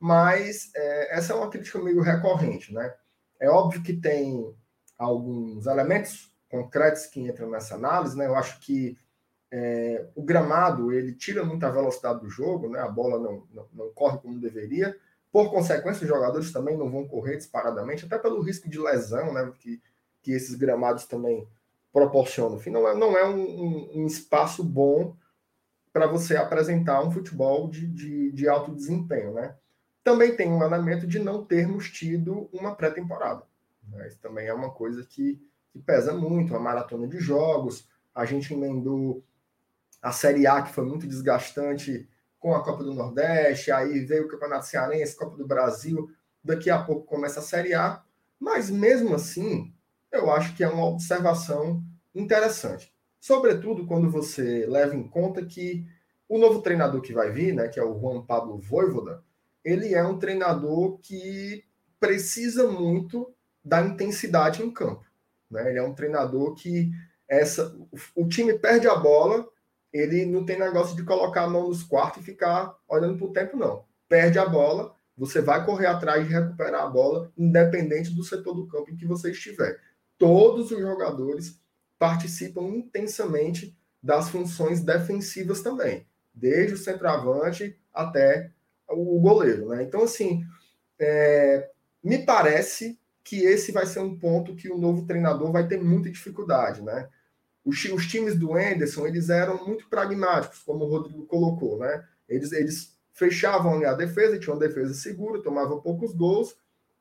[0.00, 2.94] mas é, essa é uma crítica meio recorrente, né?
[3.40, 4.54] É óbvio que tem
[4.96, 8.26] alguns elementos concretos que entram nessa análise, né?
[8.26, 8.96] Eu acho que
[9.50, 12.80] é, o gramado ele tira muita velocidade do jogo, né?
[12.80, 14.96] A bola não, não, não, corre como deveria.
[15.30, 19.52] Por consequência, os jogadores também não vão correr disparadamente, até pelo risco de lesão, né?
[19.58, 19.80] Que,
[20.22, 21.46] que esses gramados também
[21.92, 22.56] proporciona.
[22.56, 25.16] Enfim, não é, não é um, um, espaço bom
[25.92, 29.56] para você apresentar um futebol de, de, de, alto desempenho, né?
[30.04, 33.42] Também tem um elemento de não termos tido uma pré-temporada.
[33.88, 34.08] Né?
[34.08, 35.40] Isso também é uma coisa que,
[35.72, 37.88] que pesa muito, a maratona de jogos.
[38.14, 39.22] A gente emendou
[40.00, 44.28] a Série A, que foi muito desgastante, com a Copa do Nordeste, aí veio o
[44.28, 46.10] Campeonato Cearense, Copa do Brasil,
[46.42, 48.02] daqui a pouco começa a Série A,
[48.38, 49.74] mas mesmo assim,
[50.12, 51.82] eu acho que é uma observação
[52.14, 52.92] interessante.
[53.20, 55.86] Sobretudo quando você leva em conta que
[56.28, 59.22] o novo treinador que vai vir, né, que é o Juan Pablo Voivoda,
[59.64, 61.64] ele é um treinador que
[61.98, 65.04] precisa muito da intensidade em campo.
[65.50, 65.70] Né?
[65.70, 66.90] Ele é um treinador que
[67.28, 67.76] essa,
[68.14, 69.46] o time perde a bola,
[69.92, 73.32] ele não tem negócio de colocar a mão nos quartos e ficar olhando para o
[73.32, 73.84] tempo, não.
[74.08, 78.66] Perde a bola, você vai correr atrás de recuperar a bola, independente do setor do
[78.68, 79.78] campo em que você estiver
[80.18, 81.60] todos os jogadores
[81.98, 88.50] participam intensamente das funções defensivas também, desde o centroavante até
[88.88, 89.68] o goleiro.
[89.68, 89.82] Né?
[89.82, 90.44] Então, assim,
[90.98, 91.70] é,
[92.02, 96.10] me parece que esse vai ser um ponto que o novo treinador vai ter muita
[96.10, 96.80] dificuldade.
[96.82, 97.08] Né?
[97.64, 101.78] Os, os times do Anderson eles eram muito pragmáticos, como o Rodrigo colocou.
[101.78, 102.04] Né?
[102.28, 106.56] Eles, eles fechavam a defesa, tinham uma defesa segura, tomavam poucos gols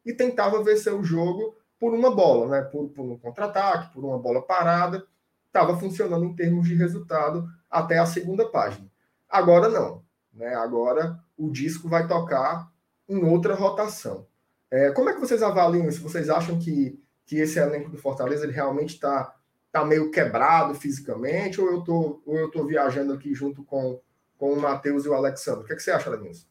[0.06, 2.62] e tentavam vencer o jogo por uma bola, né?
[2.62, 5.06] por, por um contra-ataque, por uma bola parada.
[5.48, 8.88] Estava funcionando em termos de resultado até a segunda página.
[9.30, 10.04] Agora não.
[10.34, 10.54] Né?
[10.56, 12.72] Agora o disco vai tocar
[13.08, 14.26] em outra rotação.
[14.70, 16.04] É, como é que vocês avaliam isso?
[16.04, 19.34] Vocês acham que, que esse elenco do Fortaleza ele realmente está
[19.72, 24.00] tá meio quebrado fisicamente ou eu tô, ou eu tô viajando aqui junto com,
[24.38, 25.64] com o Matheus e o Alexandre?
[25.64, 26.46] O que, é que você acha, Lenilson?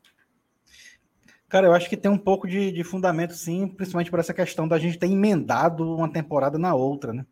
[1.56, 4.68] Cara, eu acho que tem um pouco de, de fundamento, sim, principalmente por essa questão
[4.68, 7.24] da gente ter emendado uma temporada na outra, né?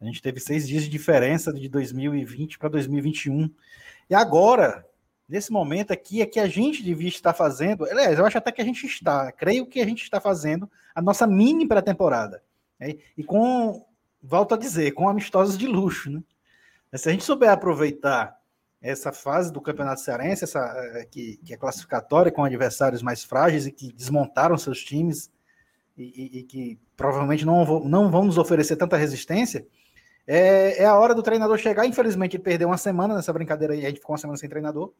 [0.00, 3.48] A gente teve seis dias de diferença de 2020 para 2021.
[4.10, 4.84] E agora,
[5.28, 7.84] nesse momento aqui, é que a gente devia estar fazendo.
[7.84, 11.00] Aliás, eu acho até que a gente está, creio que a gente está fazendo a
[11.00, 12.42] nossa mini pré-temporada.
[12.80, 12.96] Né?
[13.16, 13.86] E com,
[14.20, 16.20] volto a dizer, com amistosos de luxo, né?
[16.94, 18.41] Se a gente souber aproveitar
[18.82, 23.64] essa fase do Campeonato Cearense, essa, eh, que, que é classificatória com adversários mais frágeis
[23.64, 25.30] e que desmontaram seus times
[25.96, 29.64] e, e, e que provavelmente não, não vão nos oferecer tanta resistência,
[30.26, 31.86] é, é, a hora do treinador chegar.
[31.86, 34.92] Infelizmente, ele perdeu uma semana nessa brincadeira aí, a gente ficou uma semana sem treinador.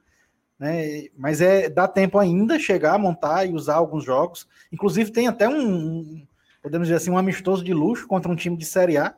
[0.58, 1.08] Né?
[1.16, 4.46] Mas é dá tempo ainda chegar, montar e usar alguns jogos.
[4.70, 6.24] Inclusive, tem até um,
[6.62, 9.14] podemos dizer assim, um amistoso de luxo contra um time de Série A.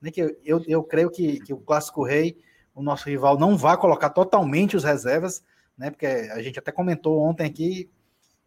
[0.00, 0.10] Né?
[0.10, 2.38] Que eu, eu creio que, que o Clássico Rei
[2.76, 5.42] o nosso rival não vá colocar totalmente os reservas,
[5.76, 5.90] né?
[5.90, 7.90] Porque a gente até comentou ontem aqui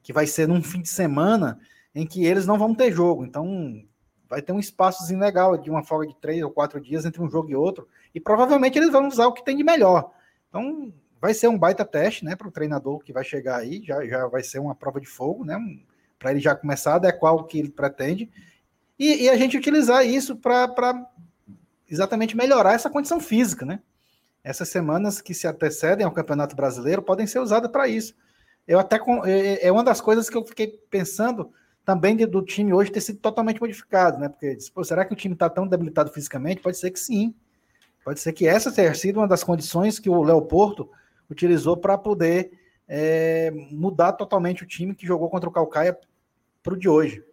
[0.04, 1.60] que vai ser num fim de semana
[1.96, 3.26] em que eles não vão ter jogo.
[3.26, 3.84] Então
[4.30, 7.30] vai ter um espaçozinho legal de uma folga de três ou quatro dias entre um
[7.30, 7.88] jogo e outro.
[8.14, 10.12] E provavelmente eles vão usar o que tem de melhor.
[10.48, 13.82] Então vai ser um baita teste, né, para o treinador que vai chegar aí.
[13.84, 15.58] Já, já vai ser uma prova de fogo, né?
[16.20, 18.30] Para ele já começar a adequar o que ele pretende.
[18.98, 21.10] E, e a gente utilizar isso para
[21.90, 23.80] exatamente melhorar essa condição física, né?
[24.50, 28.16] Essas semanas que se antecedem ao Campeonato Brasileiro podem ser usadas para isso.
[28.68, 31.52] Eu até é, é, é uma das coisas que eu fiquei pensando
[31.86, 34.28] também de, do time hoje ter sido totalmente modificado, né?
[34.28, 36.64] Porque pô, será que o time está tão debilitado fisicamente?
[36.64, 37.36] Pode ser que sim.
[38.04, 40.90] Pode ser que essa tenha sido uma das condições que o Léo Porto
[41.30, 42.52] utilizou para poder
[42.88, 45.96] é, mudar totalmente o time que jogou contra o Calcaia
[46.64, 47.24] para o de hoje.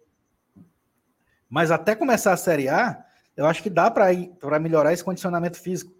[1.49, 3.03] Mas até começar a Série A,
[3.35, 5.96] eu acho que dá para melhorar esse condicionamento físico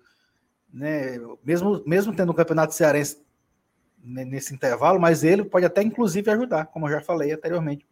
[0.78, 1.20] né?
[1.44, 3.26] Mesmo, mesmo tendo o um campeonato cearense
[4.04, 7.86] nesse intervalo, mas ele pode até inclusive ajudar, como eu já falei anteriormente.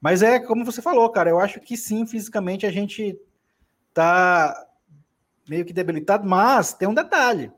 [0.00, 3.18] Mas é como você falou, cara, eu acho que sim, fisicamente a gente
[3.92, 4.66] tá
[5.48, 7.50] meio que debilitado, mas tem um detalhe.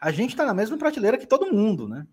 [0.00, 2.06] A gente está na mesma prateleira que todo mundo, né?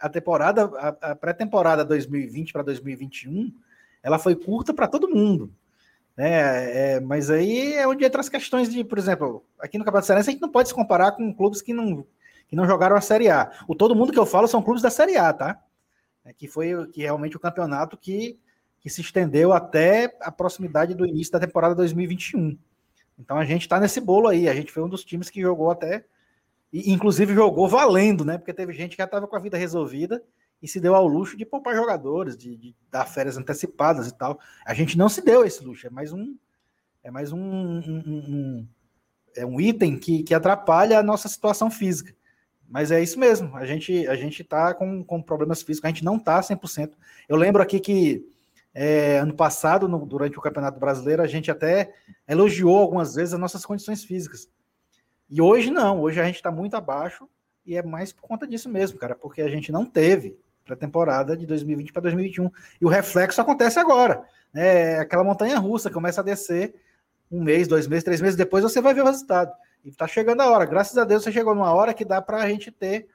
[0.00, 3.52] A temporada, a, pré-temporada 2020 para 2021,
[4.02, 5.52] ela foi curta para todo mundo.
[6.18, 6.96] Né?
[6.96, 10.30] É, mas aí é onde entra as questões de, por exemplo, aqui no Campeonato Cearense
[10.30, 12.04] a gente não pode se comparar com clubes que não,
[12.48, 13.52] que não jogaram a Série A.
[13.68, 15.62] O todo mundo que eu falo são clubes da Série A, tá?
[16.24, 18.36] É, que foi que realmente o campeonato que,
[18.80, 22.58] que se estendeu até a proximidade do início da temporada 2021.
[23.16, 24.48] Então a gente está nesse bolo aí.
[24.48, 26.04] A gente foi um dos times que jogou até,
[26.72, 28.38] e inclusive jogou valendo, né?
[28.38, 30.20] Porque teve gente que já estava com a vida resolvida
[30.60, 34.38] e se deu ao luxo de poupar jogadores, de, de, dar férias antecipadas e tal.
[34.64, 36.36] A gente não se deu esse luxo, é mais um
[37.02, 38.68] é mais um, um, um,
[39.36, 42.14] é um item que, que atrapalha a nossa situação física.
[42.68, 46.04] Mas é isso mesmo, a gente a gente tá com, com problemas físicos, a gente
[46.04, 46.92] não tá 100%.
[47.28, 48.26] Eu lembro aqui que
[48.74, 51.94] é, ano passado, no, durante o Campeonato Brasileiro, a gente até
[52.26, 54.48] elogiou algumas vezes as nossas condições físicas.
[55.30, 57.28] E hoje não, hoje a gente está muito abaixo
[57.64, 60.38] e é mais por conta disso mesmo, cara, porque a gente não teve
[60.68, 62.50] para a temporada de 2020 para 2021.
[62.80, 64.22] E o reflexo acontece agora.
[64.52, 64.92] Né?
[64.92, 66.74] É aquela montanha russa começa a descer
[67.30, 69.52] um mês, dois meses, três meses depois, você vai ver o resultado.
[69.84, 70.66] E está chegando a hora.
[70.66, 73.08] Graças a Deus você chegou numa hora que dá para a gente ter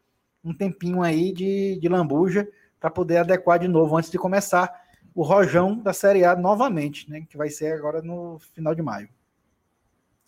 [0.44, 2.48] um tempinho aí de, de lambuja
[2.80, 4.72] para poder adequar de novo antes de começar
[5.16, 7.26] o rojão da Série A novamente, né?
[7.30, 9.08] Que vai ser agora no final de maio.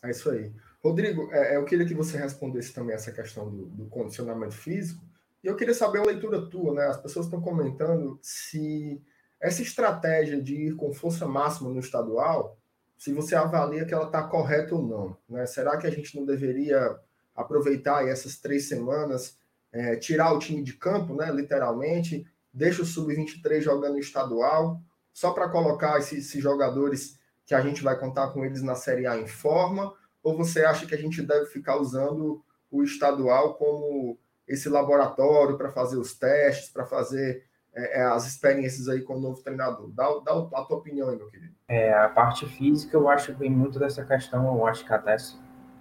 [0.04, 0.52] É isso aí.
[0.84, 5.04] Rodrigo, é, eu queria que você respondesse também essa questão do, do condicionamento físico,
[5.46, 6.88] e eu queria saber a leitura tua, né?
[6.88, 9.00] As pessoas estão comentando se
[9.40, 12.58] essa estratégia de ir com força máxima no estadual,
[12.98, 15.16] se você avalia que ela está correta ou não.
[15.30, 15.46] Né?
[15.46, 17.00] Será que a gente não deveria
[17.36, 19.38] aproveitar essas três semanas,
[19.72, 21.32] é, tirar o time de campo, né?
[21.32, 24.82] Literalmente, deixa o sub-23 jogando estadual,
[25.14, 29.06] só para colocar esses, esses jogadores que a gente vai contar com eles na Série
[29.06, 29.94] A em forma?
[30.24, 35.72] Ou você acha que a gente deve ficar usando o estadual como esse laboratório para
[35.72, 39.90] fazer os testes, para fazer é, é, as experiências aí com o novo treinador.
[39.92, 41.54] Dá, dá a tua opinião aí, meu querido.
[41.68, 45.18] É, a parte física, eu acho que vem muito dessa questão, eu acho que até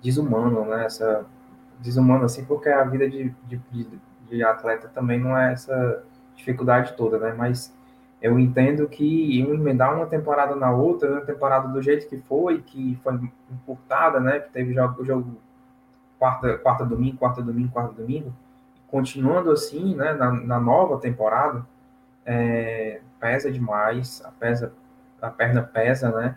[0.03, 0.87] desumano, né?
[0.87, 1.27] Essa,
[1.81, 3.89] desumano, assim, porque a vida de, de,
[4.29, 7.35] de atleta também não é essa dificuldade toda, né?
[7.37, 7.73] Mas
[8.21, 12.99] eu entendo que emendar uma temporada na outra, uma temporada do jeito que foi, que
[13.03, 14.41] foi encurtada, né?
[14.41, 15.37] Que teve jogo, jogo
[16.19, 18.35] quarta, quarta domingo, quarta domingo, quarta domingo,
[18.89, 21.67] continuando assim, né, na, na nova temporada,
[22.25, 24.73] é, pesa demais, a, pesa,
[25.21, 26.37] a perna pesa, né?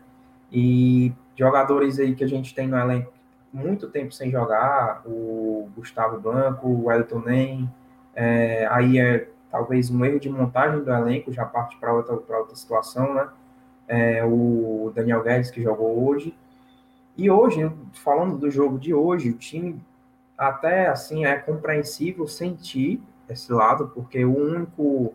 [0.52, 3.12] E jogadores aí que a gente tem no elenco
[3.52, 7.70] muito tempo sem jogar, o Gustavo Blanco, o Elton Nem,
[8.16, 12.56] é, aí é talvez um erro de montagem do elenco, já parte para outra, outra
[12.56, 13.30] situação, né?
[13.88, 16.38] É, o Daniel Guedes que jogou hoje.
[17.16, 19.82] E hoje, falando do jogo de hoje, o time
[20.38, 25.14] até assim é compreensível sentir esse lado, porque o único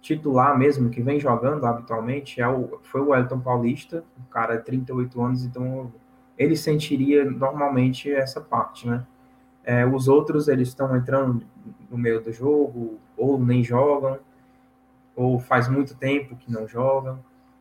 [0.00, 4.64] titular mesmo que vem jogando habitualmente é o, foi o Elton Paulista, o cara de
[4.64, 5.92] 38 anos, então
[6.36, 9.04] ele sentiria normalmente essa parte, né?
[9.64, 11.44] É, os outros, eles estão entrando
[11.90, 14.18] no meio do jogo, ou nem jogam,
[15.14, 17.18] ou faz muito tempo que não jogam.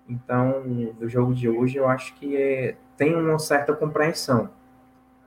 [0.07, 4.49] Então, no jogo de hoje, eu acho que é, tem uma certa compreensão.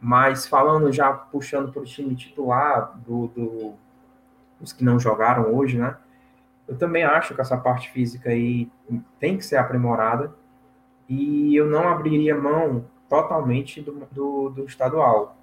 [0.01, 3.75] Mas falando já, puxando para o time titular, do, do,
[4.61, 5.97] os que não jogaram hoje, né?
[6.67, 8.71] Eu também acho que essa parte física aí
[9.19, 10.33] tem que ser aprimorada
[11.09, 15.37] e eu não abriria mão totalmente do, do, do estadual.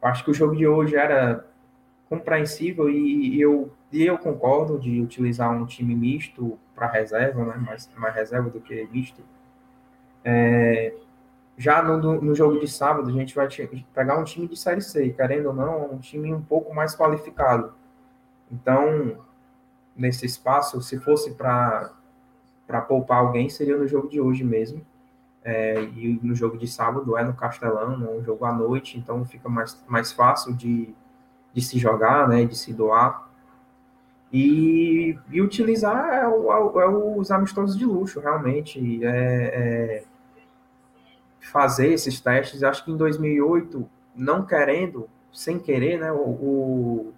[0.00, 1.44] Acho que o jogo de hoje era
[2.08, 7.56] compreensível e, e eu, e eu concordo de utilizar um time misto para reserva, né?
[7.56, 9.22] mais, mais reserva do que misto.
[10.24, 10.94] É,
[11.56, 13.48] já no, no jogo de sábado, a gente vai
[13.94, 17.72] pegar um time de Série C, querendo ou não, um time um pouco mais qualificado.
[18.50, 19.18] Então,
[19.96, 21.90] nesse espaço, se fosse para
[22.88, 24.84] poupar alguém, seria no jogo de hoje mesmo.
[25.44, 29.24] É, e no jogo de sábado é no Castelão, é um jogo à noite, então
[29.24, 30.94] fica mais, mais fácil de,
[31.52, 33.28] de se jogar, né, de se doar.
[34.32, 39.04] E, e utilizar é, o, é, os amistosos de luxo, realmente.
[39.04, 40.04] É, é,
[41.42, 42.62] fazer esses testes.
[42.62, 47.12] Acho que em 2008, não querendo, sem querer, né, o,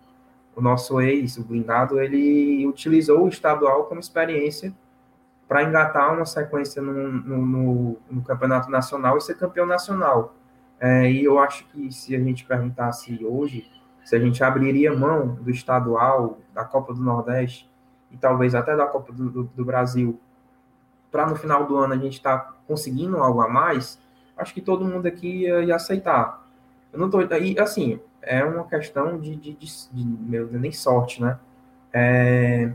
[0.56, 4.72] o, nosso ex, o blindado, ele utilizou o estadual como experiência
[5.46, 10.34] para engatar uma sequência no, no, no, no, campeonato nacional e ser campeão nacional.
[10.80, 13.70] É, e eu acho que se a gente perguntasse hoje
[14.04, 17.68] se a gente abriria mão do estadual, da Copa do Nordeste
[18.10, 20.20] e talvez até da Copa do, do, do Brasil,
[21.10, 23.98] para no final do ano a gente estar tá conseguindo algo a mais,
[24.36, 26.46] acho que todo mundo aqui ia, ia aceitar.
[26.92, 27.20] Eu não tô.
[27.20, 31.38] E assim, é uma questão de, de, de, de meu, nem sorte, né?
[31.92, 32.72] É,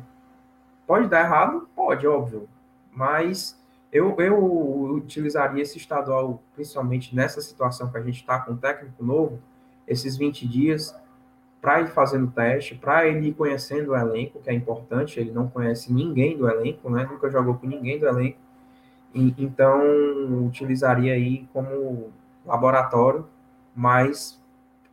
[0.85, 1.67] pode dar errado?
[1.75, 2.47] Pode, óbvio.
[2.91, 3.59] Mas
[3.91, 9.03] eu, eu utilizaria esse estadual, principalmente nessa situação que a gente está com um técnico
[9.03, 9.39] novo,
[9.87, 10.95] esses 20 dias,
[11.61, 15.19] para ir fazendo teste, para ele ir conhecendo o elenco, que é importante.
[15.19, 17.07] Ele não conhece ninguém do elenco, né?
[17.09, 18.37] Nunca jogou com ninguém do elenco.
[19.13, 22.11] E, então, utilizaria aí como
[22.45, 23.27] laboratório,
[23.75, 24.41] mas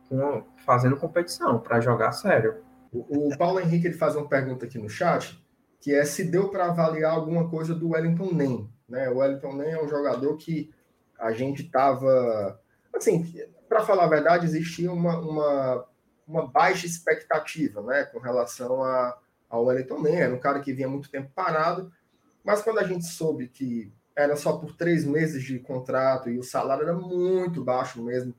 [0.09, 2.55] com, fazendo competição, para jogar sério.
[2.91, 5.43] O, o, Paulo Henrique ele faz uma pergunta aqui no chat,
[5.79, 8.69] que é se deu para avaliar alguma coisa do Wellington Nem.
[8.87, 9.09] Né?
[9.09, 10.71] O Wellington Nem é um jogador que
[11.19, 12.59] a gente estava.
[12.93, 13.33] Assim,
[13.67, 15.85] para falar a verdade, existia uma, uma,
[16.27, 19.17] uma baixa expectativa né, com relação a,
[19.49, 20.21] ao Wellington Nem.
[20.21, 21.91] Era um cara que vinha muito tempo parado,
[22.43, 26.43] mas quando a gente soube que era só por três meses de contrato e o
[26.43, 28.33] salário era muito baixo mesmo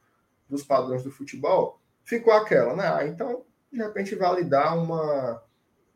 [0.51, 2.89] dos padrões do futebol, ficou aquela, né?
[2.93, 5.41] Ah, então, de repente, vale dar uma,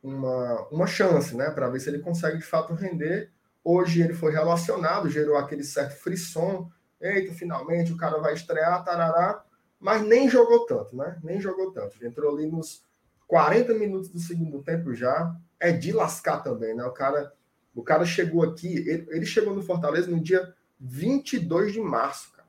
[0.01, 1.51] uma, uma chance, né?
[1.51, 3.33] Para ver se ele consegue de fato render.
[3.65, 6.71] Hoje ele foi relacionado, gerou aquele certo frisson.
[7.01, 9.43] Eita, finalmente o cara vai estrear, tarará.
[9.81, 11.19] Mas nem jogou tanto, né?
[11.25, 11.97] Nem jogou tanto.
[11.97, 12.85] Ele entrou ali nos
[13.27, 15.35] 40 minutos do segundo tempo já.
[15.59, 16.85] É de lascar também, né?
[16.85, 17.33] O cara
[17.75, 22.49] o cara chegou aqui, ele, ele chegou no Fortaleza no dia 22 de março, cara.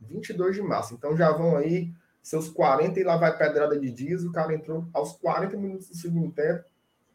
[0.00, 0.94] 22 de março.
[0.94, 4.24] Então já vão aí seus 40 e lá vai pedrada de dias.
[4.24, 6.64] O cara entrou aos 40 minutos do segundo tempo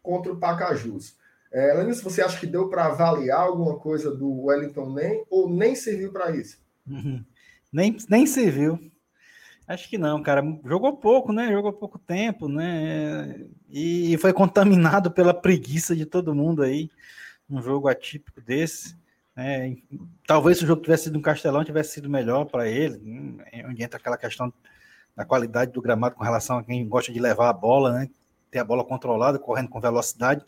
[0.02, 1.16] contra o Pacajus.
[1.52, 5.76] É, Lenis, você acha que deu para avaliar alguma coisa do Wellington Nem ou nem
[5.76, 6.58] serviu para isso?
[6.88, 7.24] Uhum.
[7.72, 8.80] Nem, nem serviu.
[9.68, 10.44] Acho que não, cara.
[10.66, 11.52] Jogou pouco, né?
[11.52, 13.46] Jogou pouco tempo, né?
[13.70, 16.90] E foi contaminado pela preguiça de todo mundo aí.
[17.50, 18.98] Um jogo atípico desse.
[19.36, 19.78] Né?
[20.28, 23.40] Talvez se o jogo tivesse sido um Castelão, tivesse sido melhor para ele.
[23.68, 24.54] Onde entra aquela questão
[25.16, 28.10] da qualidade do gramado com relação a quem gosta de levar a bola, né?
[28.52, 30.44] Ter a bola controlada, correndo com velocidade.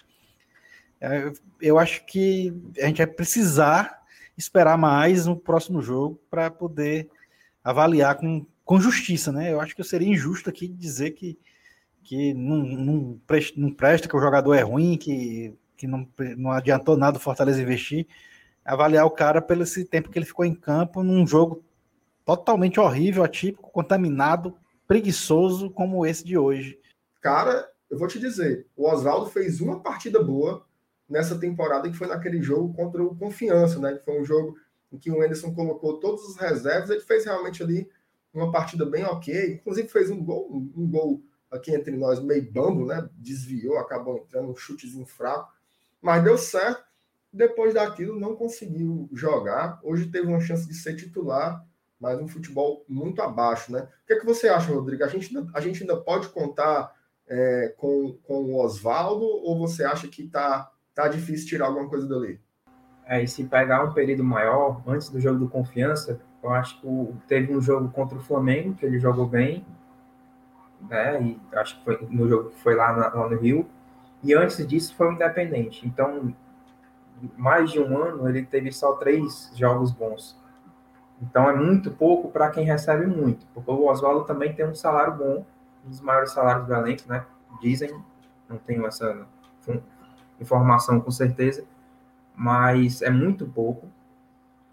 [0.99, 4.03] É, eu acho que a gente vai precisar
[4.37, 7.09] esperar mais no próximo jogo para poder
[7.63, 9.53] avaliar com com justiça, né?
[9.53, 11.37] Eu acho que eu seria injusto aqui dizer que,
[12.03, 16.51] que não, não, presta, não presta, que o jogador é ruim, que, que não, não
[16.51, 18.07] adiantou nada o Fortaleza investir.
[18.65, 21.63] Avaliar o cara pelo esse tempo que ele ficou em campo num jogo
[22.25, 26.79] totalmente horrível, atípico, contaminado, preguiçoso como esse de hoje.
[27.21, 30.65] Cara, eu vou te dizer, o Oswaldo fez uma partida boa
[31.07, 33.93] nessa temporada que foi naquele jogo contra o Confiança, né?
[33.93, 34.57] Que foi um jogo
[34.91, 37.87] em que o Anderson colocou todos os reservas, ele fez realmente ali
[38.35, 42.85] uma partida bem ok, inclusive fez um gol, um gol aqui entre nós meio bambo,
[42.85, 43.07] né?
[43.13, 45.51] Desviou, acabou entrando um chutezinho fraco,
[46.01, 46.83] mas deu certo.
[47.31, 49.79] Depois daquilo não conseguiu jogar.
[49.83, 51.65] Hoje teve uma chance de ser titular,
[51.99, 53.81] mas um futebol muito abaixo, né?
[54.03, 55.03] O que, é que você acha, Rodrigo?
[55.03, 56.93] A gente, a gente ainda pode contar
[57.27, 62.07] é, com, com o Oswaldo ou você acha que tá, tá difícil tirar alguma coisa
[62.07, 62.39] dali?
[63.05, 66.87] É, e se pegar um período maior, antes do jogo do Confiança, eu acho que
[67.27, 69.65] teve um jogo contra o Flamengo, que ele jogou bem,
[70.89, 71.21] né?
[71.21, 73.67] E acho que foi no jogo que foi lá, na, lá no Rio.
[74.23, 75.87] E antes disso foi o Independente.
[75.87, 76.33] Então,
[77.35, 80.39] mais de um ano ele teve só três jogos bons.
[81.21, 85.15] Então é muito pouco para quem recebe muito, porque o Oswaldo também tem um salário
[85.15, 85.45] bom,
[85.85, 87.25] um dos maiores salários do elenco, né?
[87.61, 87.89] Dizem,
[88.49, 89.25] não tenho essa
[90.39, 91.65] informação com certeza,
[92.35, 93.87] mas é muito pouco.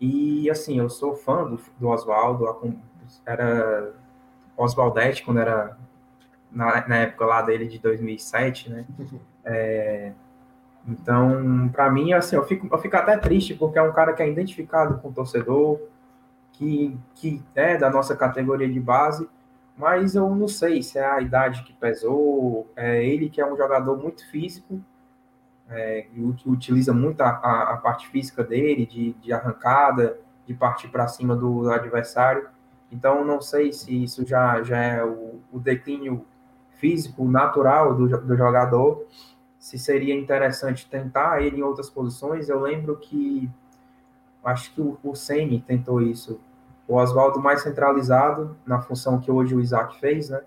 [0.03, 2.45] E assim, eu sou fã do, do Oswaldo,
[3.25, 3.93] era
[4.57, 5.79] Oswaldete quando era
[6.51, 8.85] na, na, época lá dele de 2007, né?
[9.45, 10.13] É,
[10.87, 14.23] então, para mim, assim, eu fico, eu fico até triste porque é um cara que
[14.23, 15.81] é identificado com o torcedor,
[16.53, 19.29] que, que é da nossa categoria de base,
[19.77, 23.57] mas eu não sei se é a idade que pesou, é ele que é um
[23.57, 24.81] jogador muito físico,
[25.73, 26.07] é,
[26.47, 31.35] utiliza muito a, a, a, parte física dele, de, de arrancada, de partir para cima
[31.35, 32.49] do, do, adversário.
[32.91, 36.25] Então, não sei se isso já, já é o, o declínio
[36.77, 39.07] físico natural do, do jogador,
[39.59, 42.49] se seria interessante tentar ele em outras posições.
[42.49, 43.49] Eu lembro que
[44.45, 46.41] acho que o, o Semi tentou isso.
[46.87, 50.43] O Oswaldo mais centralizado na função que hoje o Isaac fez, né?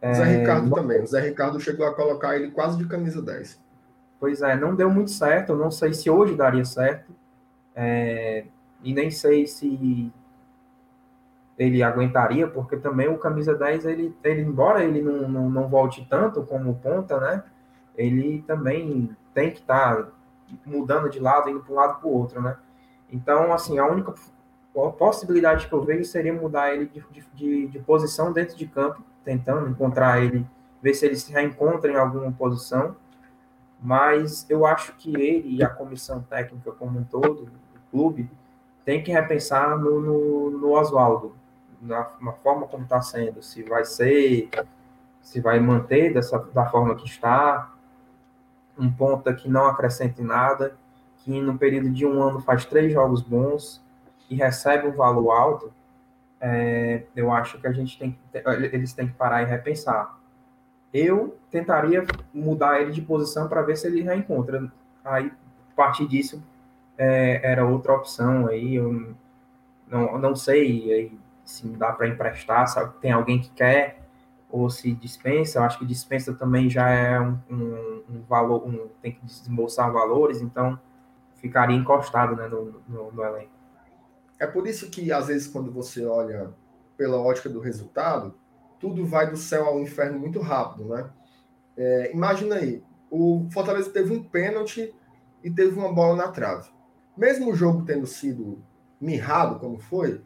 [0.00, 1.02] É, Zé Ricardo também.
[1.02, 3.60] O Zé Ricardo chegou a colocar ele quase de camisa 10.
[4.20, 5.52] Pois é, não deu muito certo.
[5.52, 7.12] Eu não sei se hoje daria certo.
[7.74, 8.44] É,
[8.82, 10.12] e nem sei se
[11.58, 16.06] ele aguentaria, porque também o camisa 10, ele, ele embora ele não, não, não volte
[16.08, 17.42] tanto como ponta, né?
[17.96, 20.08] Ele também tem que estar tá
[20.64, 22.56] mudando de lado, indo para um lado para o outro, né?
[23.10, 24.14] Então, assim, a única
[24.96, 27.04] possibilidade que eu vejo seria mudar ele de,
[27.34, 30.46] de, de, posição dentro de campo, tentando encontrar ele,
[30.80, 32.94] ver se ele se reencontra em alguma posição.
[33.80, 38.28] Mas eu acho que ele e a comissão técnica como um todo, o clube,
[38.84, 41.34] tem que repensar no, no, no Oswaldo,
[41.80, 44.48] na, na, forma como está sendo, se vai ser,
[45.20, 47.72] se vai manter dessa, da forma que está,
[48.78, 50.76] um ponta que não acrescente nada,
[51.18, 53.82] que no período de um ano faz três jogos bons
[54.30, 55.72] e recebe um valor alto,
[56.40, 58.18] é, eu acho que a gente tem que,
[58.72, 60.17] eles têm que parar e repensar.
[60.92, 64.70] Eu tentaria mudar ele de posição para ver se ele reencontra.
[65.04, 65.30] Aí,
[65.72, 66.42] a partir disso,
[66.96, 68.74] é, era outra opção aí.
[68.74, 69.14] Eu
[69.86, 71.12] não, não sei
[71.44, 72.94] se dá para emprestar, sabe?
[73.00, 74.02] Tem alguém que quer
[74.50, 75.58] ou se dispensa.
[75.58, 79.92] Eu acho que dispensa também já é um, um, um valor, um, tem que desembolsar
[79.92, 80.78] valores, então
[81.36, 83.50] ficaria encostado né, no, no, no elenco.
[84.38, 86.50] É por isso que, às vezes, quando você olha
[86.96, 88.34] pela ótica do resultado,
[88.78, 91.10] tudo vai do céu ao inferno muito rápido, né?
[91.76, 94.94] É, imagina aí, o Fortaleza teve um pênalti
[95.42, 96.68] e teve uma bola na trave.
[97.16, 98.62] Mesmo o jogo tendo sido
[99.00, 100.22] mirrado como foi,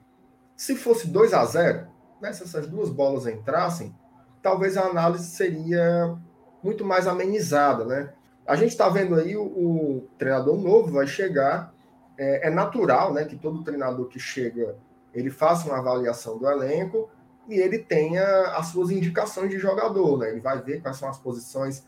[0.57, 1.93] se fosse 2 a 0
[2.23, 3.93] né, se essas duas bolas entrassem,
[4.41, 6.17] talvez a análise seria
[6.63, 8.13] muito mais amenizada, né?
[8.47, 11.75] A gente está vendo aí o, o, treinador novo vai chegar,
[12.17, 14.77] é, é, natural, né, que todo treinador que chega
[15.13, 17.11] ele faça uma avaliação do elenco
[17.49, 18.25] e ele tenha
[18.57, 20.31] as suas indicações de jogador, né?
[20.31, 21.85] Ele vai ver quais são as posições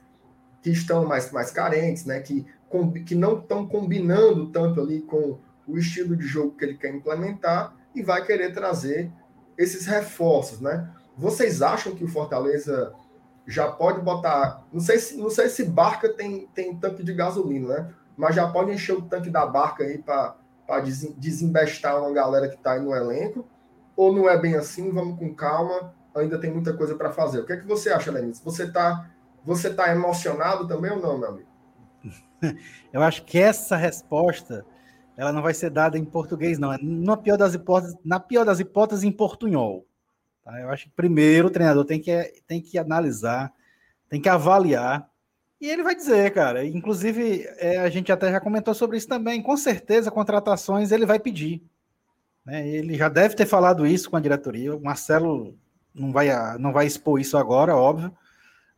[0.62, 2.20] que estão mais, mais carentes, né?
[2.20, 6.76] Que, com, que não estão combinando tanto ali com o estilo de jogo que ele
[6.76, 9.10] quer implementar e vai querer trazer
[9.56, 10.90] esses reforços, né?
[11.16, 12.92] Vocês acham que o Fortaleza
[13.46, 14.64] já pode botar.
[14.72, 17.94] Não sei se, não sei se barca tem, tem tanque de gasolina, né?
[18.16, 20.36] Mas já pode encher o tanque da barca aí para
[21.18, 23.46] desembestar uma galera que está aí no elenco.
[23.96, 24.90] Ou não é bem assim?
[24.92, 27.40] Vamos com calma, ainda tem muita coisa para fazer.
[27.40, 28.40] O que é que você acha, Lenis?
[28.40, 29.10] Você está
[29.44, 31.48] você tá emocionado também ou não, meu amigo?
[32.92, 34.64] Eu acho que essa resposta
[35.16, 36.72] ela não vai ser dada em português, não.
[36.72, 39.86] É na pior das hipóteses, na pior das hipóteses, em portunhol.
[40.42, 40.60] Tá?
[40.60, 43.52] Eu acho que primeiro o treinador tem que, tem que analisar,
[44.08, 45.08] tem que avaliar,
[45.60, 46.64] e ele vai dizer, cara.
[46.64, 49.42] Inclusive, é, a gente até já comentou sobre isso também.
[49.42, 51.62] Com certeza, contratações ele vai pedir.
[52.44, 52.68] Né?
[52.68, 54.74] Ele já deve ter falado isso com a diretoria.
[54.74, 55.56] O Marcelo
[55.94, 56.28] não vai,
[56.58, 58.12] não vai expor isso agora, óbvio,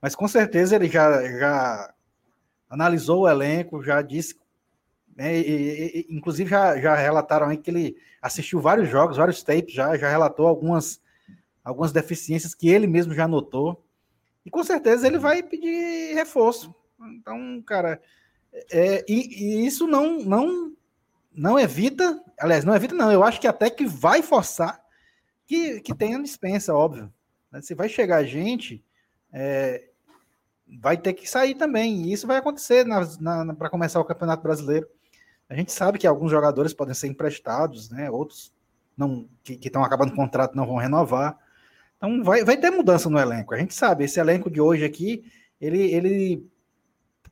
[0.01, 1.95] mas com certeza ele já, já
[2.69, 4.37] analisou o elenco, já disse.
[5.17, 9.73] Né, e, e, inclusive já, já relataram aí que ele assistiu vários jogos, vários tapes,
[9.73, 11.01] já, já relatou algumas
[11.67, 13.85] algumas deficiências que ele mesmo já notou.
[14.45, 16.73] E com certeza ele vai pedir reforço.
[17.01, 18.01] Então, cara,
[18.71, 20.73] é, e, e, isso não, não,
[21.35, 23.13] não evita, aliás, não evita, não.
[23.13, 24.81] Eu acho que até que vai forçar
[25.47, 27.13] que, que tenha dispensa, óbvio.
[27.63, 28.85] Se vai chegar gente,
[29.33, 29.89] é,
[30.81, 32.03] vai ter que sair também.
[32.03, 32.85] E isso vai acontecer
[33.59, 34.87] para começar o Campeonato Brasileiro.
[35.49, 38.11] A gente sabe que alguns jogadores podem ser emprestados, né?
[38.11, 38.53] Outros
[38.97, 41.39] não que estão acabando o contrato não vão renovar.
[41.97, 43.55] Então vai, vai ter mudança no elenco.
[43.55, 45.31] A gente sabe, esse elenco de hoje aqui,
[45.61, 46.51] ele, ele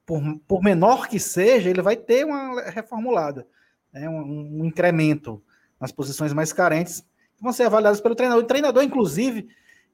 [0.07, 3.47] por, por menor que seja, ele vai ter uma reformulada,
[3.95, 4.09] né?
[4.09, 5.43] um, um incremento
[5.81, 7.01] nas posições mais carentes,
[7.37, 8.43] que vão ser avaliadas pelo treinador.
[8.43, 9.49] O treinador, inclusive,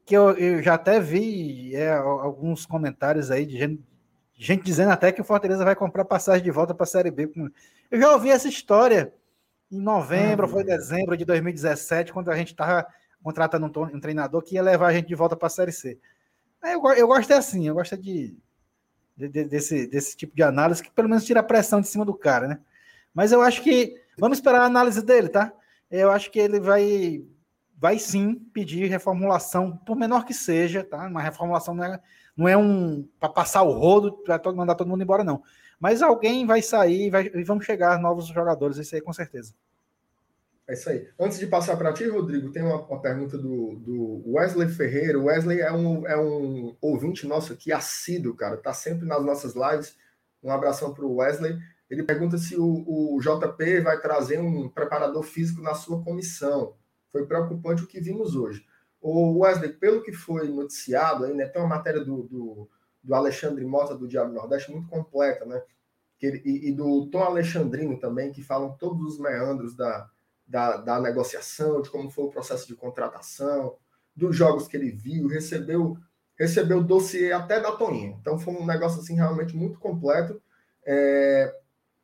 [0.05, 3.83] que eu, eu já até vi é, alguns comentários aí de gente,
[4.35, 7.31] gente, dizendo até que o Fortaleza vai comprar passagem de volta para a Série B.
[7.91, 9.13] Eu já ouvi essa história
[9.71, 12.87] em novembro, ah, foi dezembro de 2017, quando a gente estava
[13.23, 15.99] contratando um, um, treinador que ia levar a gente de volta para a Série C.
[16.63, 18.37] Eu, eu gosto é assim, eu gosto de,
[19.17, 22.05] de, de, desse, desse tipo de análise que pelo menos tira a pressão de cima
[22.05, 22.61] do cara, né?
[23.15, 25.53] Mas eu acho que vamos esperar a análise dele, tá?
[25.91, 27.25] Eu acho que ele vai
[27.81, 31.07] vai sim pedir reformulação, por menor que seja, tá?
[31.07, 32.01] Uma reformulação não é,
[32.37, 35.43] não é um para passar o rodo, para mandar todo mundo embora, não.
[35.79, 39.55] Mas alguém vai sair vai, e vão chegar novos jogadores, isso aí com certeza.
[40.69, 41.09] É isso aí.
[41.19, 45.19] Antes de passar para ti, Rodrigo, tem uma, uma pergunta do, do, Wesley Ferreira.
[45.19, 48.57] Wesley é um, é um ouvinte nosso aqui, assíduo, cara.
[48.57, 49.97] Tá sempre nas nossas lives.
[50.41, 51.59] Um abração para o Wesley.
[51.91, 56.75] Ele pergunta se o, o JP vai trazer um preparador físico na sua comissão.
[57.11, 58.65] Foi preocupante o que vimos hoje.
[59.01, 62.71] O Wesley, pelo que foi noticiado aí, né, tem uma matéria do, do,
[63.03, 65.61] do Alexandre Mota, do Diário Nordeste, muito completa, né?
[66.17, 70.09] Que, e, e, do Tom Alexandrino também, que falam todos os meandros da,
[70.47, 73.77] da, da negociação, de como foi o processo de contratação,
[74.15, 75.97] dos jogos que ele viu, recebeu
[76.39, 78.17] recebeu o dossiê até da Toninha.
[78.19, 80.41] Então foi um negócio assim realmente muito completo.
[80.87, 81.55] É,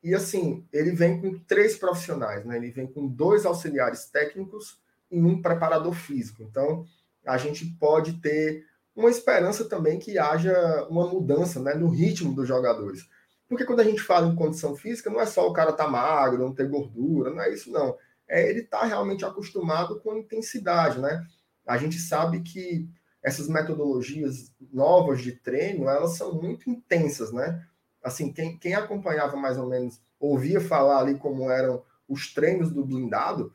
[0.07, 2.57] e assim, ele vem com três profissionais, né?
[2.57, 4.79] Ele vem com dois auxiliares técnicos
[5.11, 6.45] e um preparador físico.
[6.45, 6.87] Então,
[7.27, 12.47] a gente pode ter uma esperança também que haja uma mudança né, no ritmo dos
[12.47, 13.01] jogadores.
[13.49, 15.91] Porque quando a gente fala em condição física, não é só o cara estar tá
[15.91, 17.99] magro, não ter gordura, não é isso não.
[18.29, 21.27] É ele estar tá realmente acostumado com intensidade, né?
[21.67, 22.89] A gente sabe que
[23.21, 27.67] essas metodologias novas de treino, elas são muito intensas, né?
[28.07, 32.85] Assim, quem, quem acompanhava mais ou menos, ouvia falar ali como eram os treinos do
[32.85, 33.53] blindado,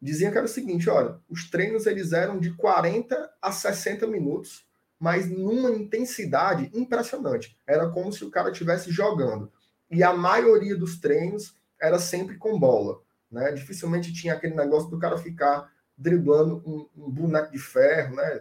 [0.00, 4.66] dizia que era o seguinte, olha, os treinos eles eram de 40 a 60 minutos,
[4.98, 7.54] mas numa intensidade impressionante.
[7.66, 9.52] Era como se o cara estivesse jogando.
[9.90, 13.02] E a maioria dos treinos era sempre com bola.
[13.30, 13.52] Né?
[13.52, 18.40] Dificilmente tinha aquele negócio do cara ficar driblando um, um boneco de ferro, né?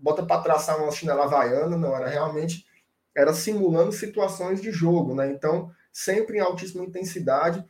[0.00, 2.66] bota para traçar uma chinela havaiana, não, era realmente
[3.16, 5.30] era simulando situações de jogo, né?
[5.30, 7.64] Então, sempre em altíssima intensidade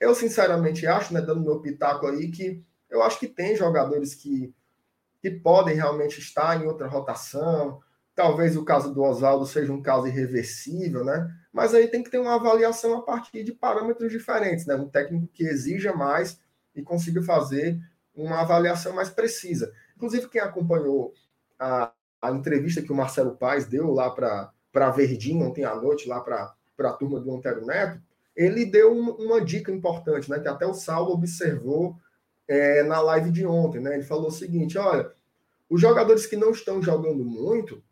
[0.00, 4.52] eu, sinceramente, acho, né, dando meu pitaco aí, que eu acho que tem jogadores que,
[5.20, 7.80] que podem realmente estar em outra rotação.
[8.14, 11.30] Talvez o caso do Oswaldo seja um caso irreversível, né?
[11.52, 14.74] Mas aí tem que ter uma avaliação a partir de parâmetros diferentes, né?
[14.74, 16.40] Um técnico que exija mais
[16.74, 17.78] e consiga fazer
[18.14, 19.72] uma avaliação mais precisa.
[19.94, 21.12] Inclusive, quem acompanhou
[21.58, 21.92] a,
[22.22, 26.20] a entrevista que o Marcelo Paes deu lá para a Verdinho ontem à noite, lá
[26.20, 28.00] para a turma do Antero Neto,
[28.36, 31.96] ele deu uma dica importante, né, que até o Saulo observou
[32.48, 33.80] é, na live de ontem.
[33.80, 33.94] Né?
[33.94, 35.12] Ele falou o seguinte: olha,
[35.68, 37.82] os jogadores que não estão jogando muito,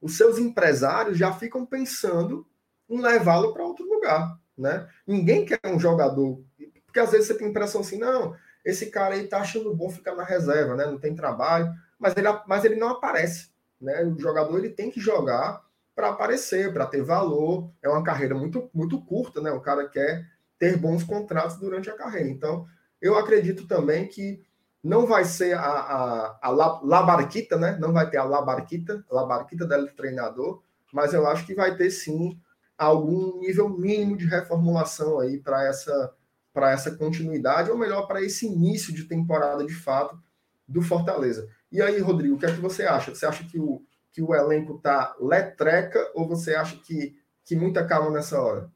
[0.00, 2.46] os seus empresários já ficam pensando
[2.88, 4.38] em levá-lo para outro lugar.
[4.56, 4.88] Né?
[5.06, 6.42] Ninguém quer um jogador,
[6.84, 9.88] porque às vezes você tem a impressão assim, não, esse cara aí tá achando bom
[9.88, 10.84] ficar na reserva, né?
[10.84, 13.50] Não tem trabalho, mas ele, mas ele não aparece.
[13.80, 14.04] Né?
[14.04, 17.70] O jogador ele tem que jogar para aparecer, para ter valor.
[17.82, 19.50] É uma carreira muito, muito curta, né?
[19.50, 20.26] O cara quer
[20.58, 22.28] ter bons contratos durante a carreira.
[22.28, 22.66] Então,
[23.00, 24.42] eu acredito também que
[24.82, 27.76] não vai ser a, a, a Labarquita, né?
[27.80, 30.62] Não vai ter a Labarquita, a Labarquita do treinador,
[30.92, 32.38] mas eu acho que vai ter sim
[32.76, 36.14] algum nível mínimo de reformulação aí para essa
[36.52, 40.20] para essa continuidade, ou melhor, para esse início de temporada de fato
[40.66, 41.48] do Fortaleza.
[41.70, 43.14] E aí, Rodrigo, o que é que você acha?
[43.14, 43.82] Você acha que o,
[44.12, 48.70] que o elenco tá letreca ou você acha que, que muita calma nessa hora?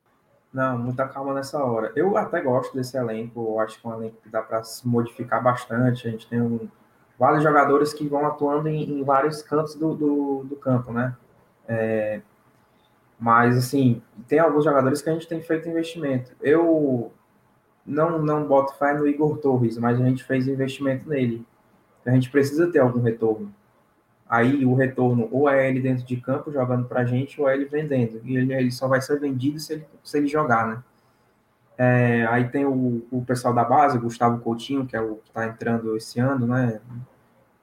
[0.52, 1.92] Não, muita calma nessa hora.
[1.96, 5.42] Eu até gosto desse elenco, acho que é um elenco que dá para se modificar
[5.42, 6.06] bastante.
[6.06, 6.68] A gente tem um,
[7.18, 11.16] vários jogadores que vão atuando em, em vários cantos do, do, do campo, né?
[11.66, 12.20] É,
[13.18, 16.32] mas, assim, tem alguns jogadores que a gente tem feito investimento.
[16.40, 17.12] Eu
[17.84, 21.44] não, não boto fé no Igor Torres, mas a gente fez investimento nele.
[22.04, 23.52] A gente precisa ter algum retorno.
[24.34, 27.54] Aí o retorno ou é ele dentro de campo jogando para a gente ou é
[27.54, 28.20] ele vendendo.
[28.24, 30.82] E ele, ele só vai ser vendido se ele, se ele jogar, né?
[31.78, 35.46] É, aí tem o, o pessoal da base, Gustavo Coutinho, que é o que está
[35.46, 36.80] entrando esse ano, né?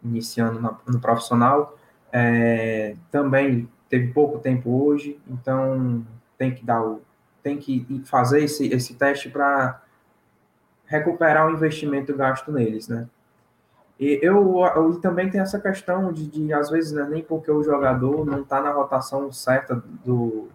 [0.01, 1.77] Iniciando na, no profissional.
[2.09, 6.05] É, também teve pouco tempo hoje, então
[6.37, 7.01] tem que dar o,
[7.43, 9.81] tem que fazer esse, esse teste para
[10.85, 13.09] recuperar o investimento gasto neles, né?
[14.01, 17.51] E eu, eu também tem essa questão de, de às vezes, não é nem porque
[17.51, 20.49] o jogador não está na rotação certa do,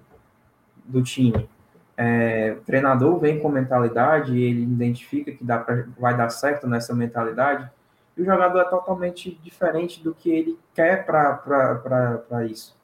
[0.84, 1.48] do time.
[1.96, 6.92] É, o treinador vem com mentalidade, ele identifica que dá pra, vai dar certo nessa
[6.92, 7.70] mentalidade,
[8.16, 12.76] e o jogador é totalmente diferente do que ele quer para isso.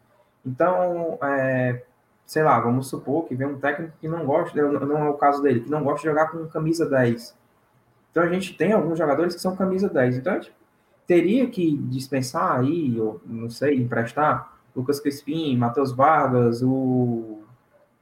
[0.46, 1.82] Então, é,
[2.24, 5.42] sei lá, vamos supor que vem um técnico que não gosta, não é o caso
[5.42, 7.41] dele, que não gosta de jogar com camisa 10.
[8.12, 10.18] Então a gente tem alguns jogadores que são camisa 10.
[10.18, 10.52] Então a gente
[11.06, 17.42] teria que dispensar aí, ou não sei, emprestar Lucas Crispim, Matheus Vargas, o,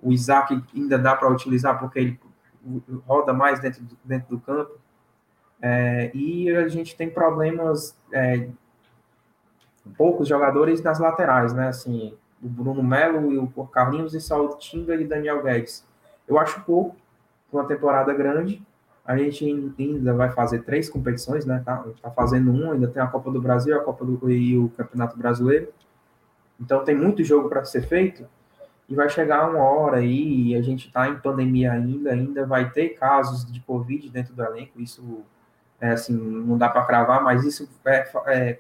[0.03, 2.21] o Isaac ainda dá para utilizar porque ele
[3.07, 4.79] roda mais dentro do, dentro do campo.
[5.63, 8.49] É, e a gente tem problemas, é,
[9.97, 11.69] poucos jogadores nas laterais, né?
[11.69, 15.87] Assim, o Bruno Melo e o Carlinhos e só o Tinga e Daniel Guedes.
[16.27, 16.97] Eu acho pouco,
[17.53, 18.63] uma temporada grande,
[19.05, 19.45] a gente
[19.79, 21.63] ainda vai fazer três competições, né?
[21.65, 24.69] Tá, tá fazendo um, ainda tem a Copa do Brasil, a Copa do e o
[24.71, 25.69] Campeonato Brasileiro.
[26.61, 28.27] Então tem muito jogo para ser feito
[28.89, 32.71] e vai chegar uma hora aí e a gente está em pandemia ainda, ainda vai
[32.71, 34.81] ter casos de Covid dentro do elenco.
[34.81, 35.25] Isso
[35.81, 38.59] é assim, não dá para cravar, mas isso é, é,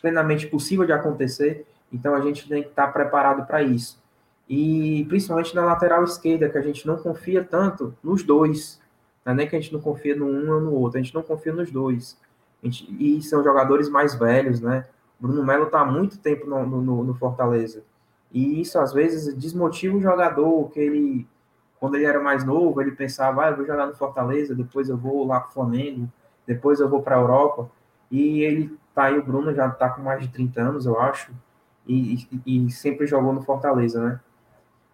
[0.00, 1.66] plenamente possível de acontecer.
[1.92, 4.02] Então a gente tem que estar tá preparado para isso.
[4.48, 8.80] E principalmente na lateral esquerda, que a gente não confia tanto nos dois
[9.24, 11.14] não é nem que a gente não confia no um ou no outro, a gente
[11.14, 12.18] não confia nos dois.
[12.62, 14.86] Gente, e são jogadores mais velhos, né?
[15.18, 17.82] Bruno Melo está há muito tempo no, no, no, Fortaleza.
[18.32, 21.26] E isso, às vezes, desmotiva o jogador, que ele,
[21.80, 24.96] quando ele era mais novo, ele pensava, ah, eu vou jogar no Fortaleza, depois eu
[24.96, 26.08] vou lá para o Flamengo,
[26.46, 27.70] depois eu vou para a Europa.
[28.10, 31.32] E ele tá aí, o Bruno já está com mais de 30 anos, eu acho,
[31.86, 34.20] e, e, e sempre jogou no Fortaleza, né?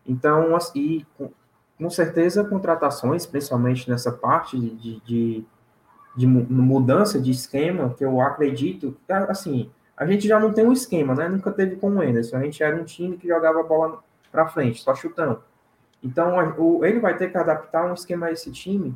[0.06, 1.04] Então, assim,
[1.78, 5.46] com certeza, contratações, principalmente nessa parte de, de,
[6.16, 8.96] de, mudança de esquema, que eu acredito,
[9.28, 11.28] assim, a gente já não tem um esquema, né?
[11.28, 12.36] Nunca teve com o Anderson.
[12.36, 15.42] A gente era um time que jogava a bola para frente, só chutando.
[16.02, 16.36] Então,
[16.84, 18.94] ele vai ter que adaptar um esquema a esse time.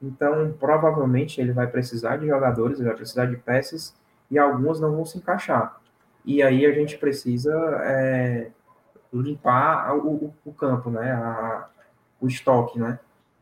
[0.00, 3.94] Então, provavelmente, ele vai precisar de jogadores, ele vai precisar de peças,
[4.30, 5.80] e algumas não vão se encaixar.
[6.24, 7.52] E aí a gente precisa
[7.84, 8.50] é,
[9.12, 11.12] limpar o, o, campo, né?
[11.12, 11.68] A,
[12.20, 12.98] o estoque, né?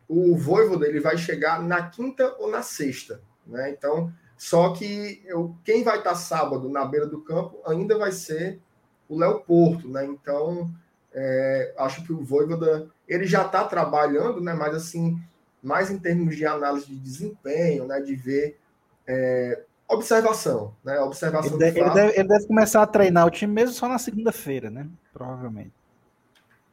[0.09, 3.71] O Voivoda ele vai chegar na quinta ou na sexta, né?
[3.71, 8.61] Então, só que eu, quem vai estar sábado na beira do campo ainda vai ser
[9.09, 10.05] o Léo Porto, né?
[10.05, 10.71] Então,
[11.13, 14.53] é, acho que o Voivoda ele já está trabalhando, né?
[14.53, 15.19] Mas assim,
[15.63, 18.01] mais em termos de análise de desempenho, né?
[18.01, 18.59] De ver
[19.07, 20.99] é, observação, né?
[21.01, 21.53] Observação.
[21.53, 24.69] Ele deve, ele, deve, ele deve, começar a treinar o time mesmo só na segunda-feira,
[24.71, 24.89] né?
[25.13, 25.73] Provavelmente.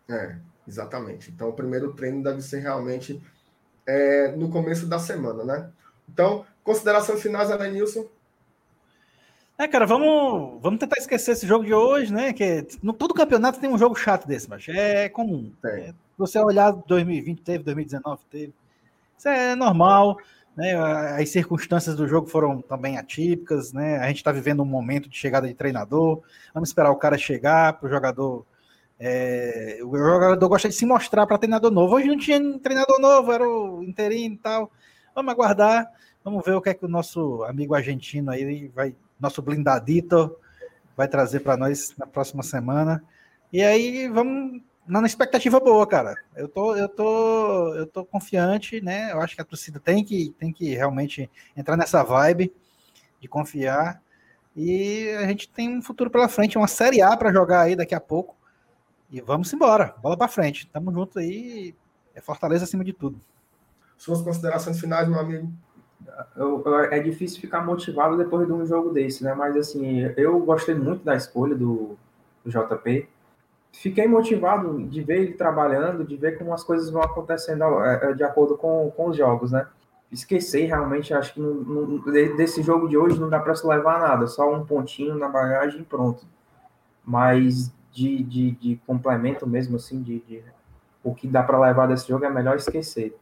[0.09, 0.35] É.
[0.67, 1.31] Exatamente.
[1.31, 3.21] Então, o primeiro treino deve ser realmente
[3.85, 5.69] é, no começo da semana, né?
[6.07, 8.05] Então, considerações finais, Nilson.
[9.57, 12.33] É, cara, vamos, vamos tentar esquecer esse jogo de hoje, né?
[12.33, 15.51] Que no todo campeonato tem um jogo chato desse, mas é comum.
[15.63, 18.53] É, você olhar 2020 teve, 2019 teve.
[19.17, 20.17] Isso é normal,
[20.57, 20.73] né?
[21.21, 23.99] As circunstâncias do jogo foram também atípicas, né?
[23.99, 26.21] A gente está vivendo um momento de chegada de treinador.
[26.53, 28.45] Vamos esperar o cara chegar para o jogador
[29.03, 31.95] é, o jogador gosta de se mostrar para treinador novo.
[31.95, 34.71] Hoje não tinha treinador novo, era o interino e tal.
[35.15, 35.91] Vamos aguardar,
[36.23, 40.37] vamos ver o que é que o nosso amigo argentino aí vai, nosso blindadito,
[40.95, 43.03] vai trazer para nós na próxima semana.
[43.51, 46.13] E aí vamos na expectativa boa, cara.
[46.35, 49.11] Eu tô, eu tô, eu tô confiante, né?
[49.11, 51.27] Eu acho que a torcida tem que, tem que realmente
[51.57, 52.53] entrar nessa vibe
[53.19, 53.99] de confiar.
[54.55, 57.95] E a gente tem um futuro pela frente, uma Série A para jogar aí daqui
[57.95, 58.39] a pouco.
[59.11, 60.65] E vamos embora, bola para frente.
[60.67, 61.75] Tamo junto aí,
[62.15, 63.19] é Fortaleza acima de tudo.
[63.97, 65.51] Suas considerações finais, meu amigo.
[66.35, 69.33] Eu, eu, é difícil ficar motivado depois de um jogo desse, né?
[69.33, 71.97] Mas assim, eu gostei muito da escolha do,
[72.43, 73.07] do JP.
[73.73, 78.13] Fiquei motivado de ver ele trabalhando, de ver como as coisas vão acontecendo é, é,
[78.13, 79.67] de acordo com, com os jogos, né?
[80.09, 81.99] Esqueci realmente, acho que não, não,
[82.35, 85.81] desse jogo de hoje não dá para se levar nada, só um pontinho na bagagem
[85.81, 86.25] e pronto.
[87.05, 90.43] Mas de, de, de complemento mesmo, assim, de, de
[91.03, 93.17] o que dá para levar desse jogo é melhor esquecer.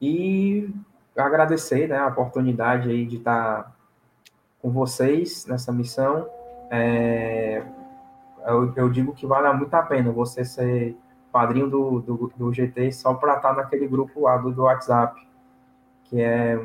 [0.00, 0.68] E
[1.16, 3.72] agradecer né, a oportunidade aí de estar tá
[4.60, 6.28] com vocês nessa missão.
[6.70, 7.62] É,
[8.46, 10.96] eu, eu, digo que vale muito a pena você ser
[11.32, 15.26] padrinho do, do, do GT só para estar tá naquele grupo lá do, do WhatsApp,
[16.04, 16.58] que é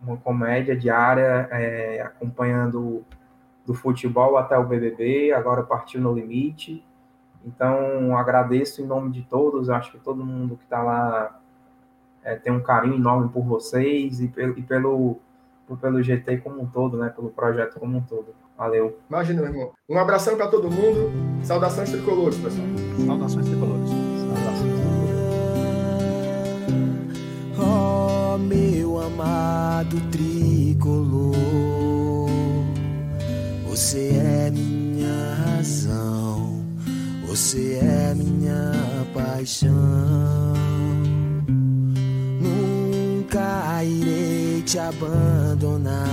[0.00, 3.04] uma comédia diária é, acompanhando
[3.64, 6.84] do futebol até o BBB, agora partiu no limite.
[7.44, 11.40] Então, agradeço em nome de todos, acho que todo mundo que está lá
[12.22, 15.20] é, tem um carinho enorme por vocês e pelo, e pelo
[15.80, 17.08] pelo GT como um todo, né?
[17.08, 18.26] Pelo projeto como um todo.
[18.56, 18.98] Valeu.
[19.08, 19.72] Imagina, meu irmão.
[19.88, 21.10] Um abração para todo mundo.
[21.42, 22.66] Saudações tricolores, pessoal.
[23.06, 23.88] Saudações tricolores.
[23.88, 24.92] Saudações tricolores.
[27.58, 31.34] Oh, meu amado tricolor,
[33.72, 36.62] você é minha razão,
[37.26, 38.70] você é minha
[39.14, 39.72] paixão.
[42.38, 46.12] Nunca irei te abandonar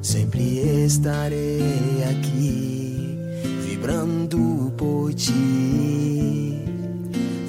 [0.00, 0.42] Sempre
[0.86, 3.18] estarei aqui,
[3.66, 6.64] vibrando por ti.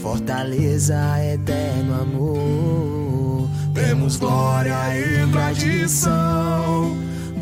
[0.02, 3.50] Fortaleza, eterno amor.
[3.74, 7.13] Temos glória e tradição.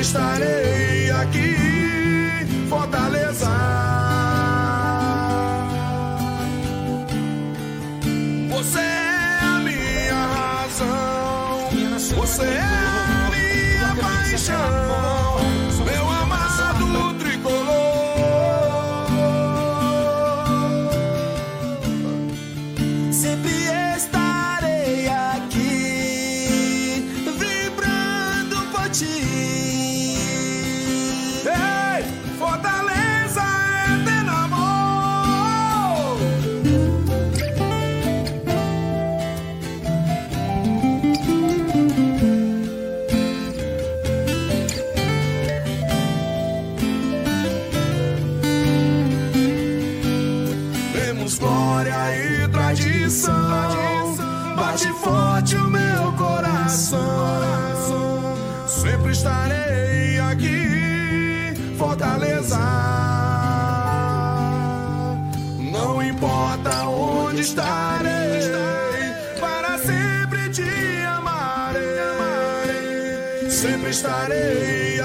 [0.00, 1.56] Estarei aqui,
[2.68, 3.91] Fortaleza.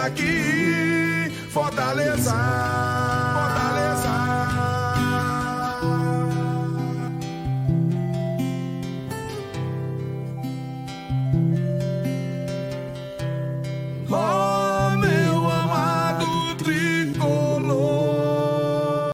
[0.08, 0.47] Aqui.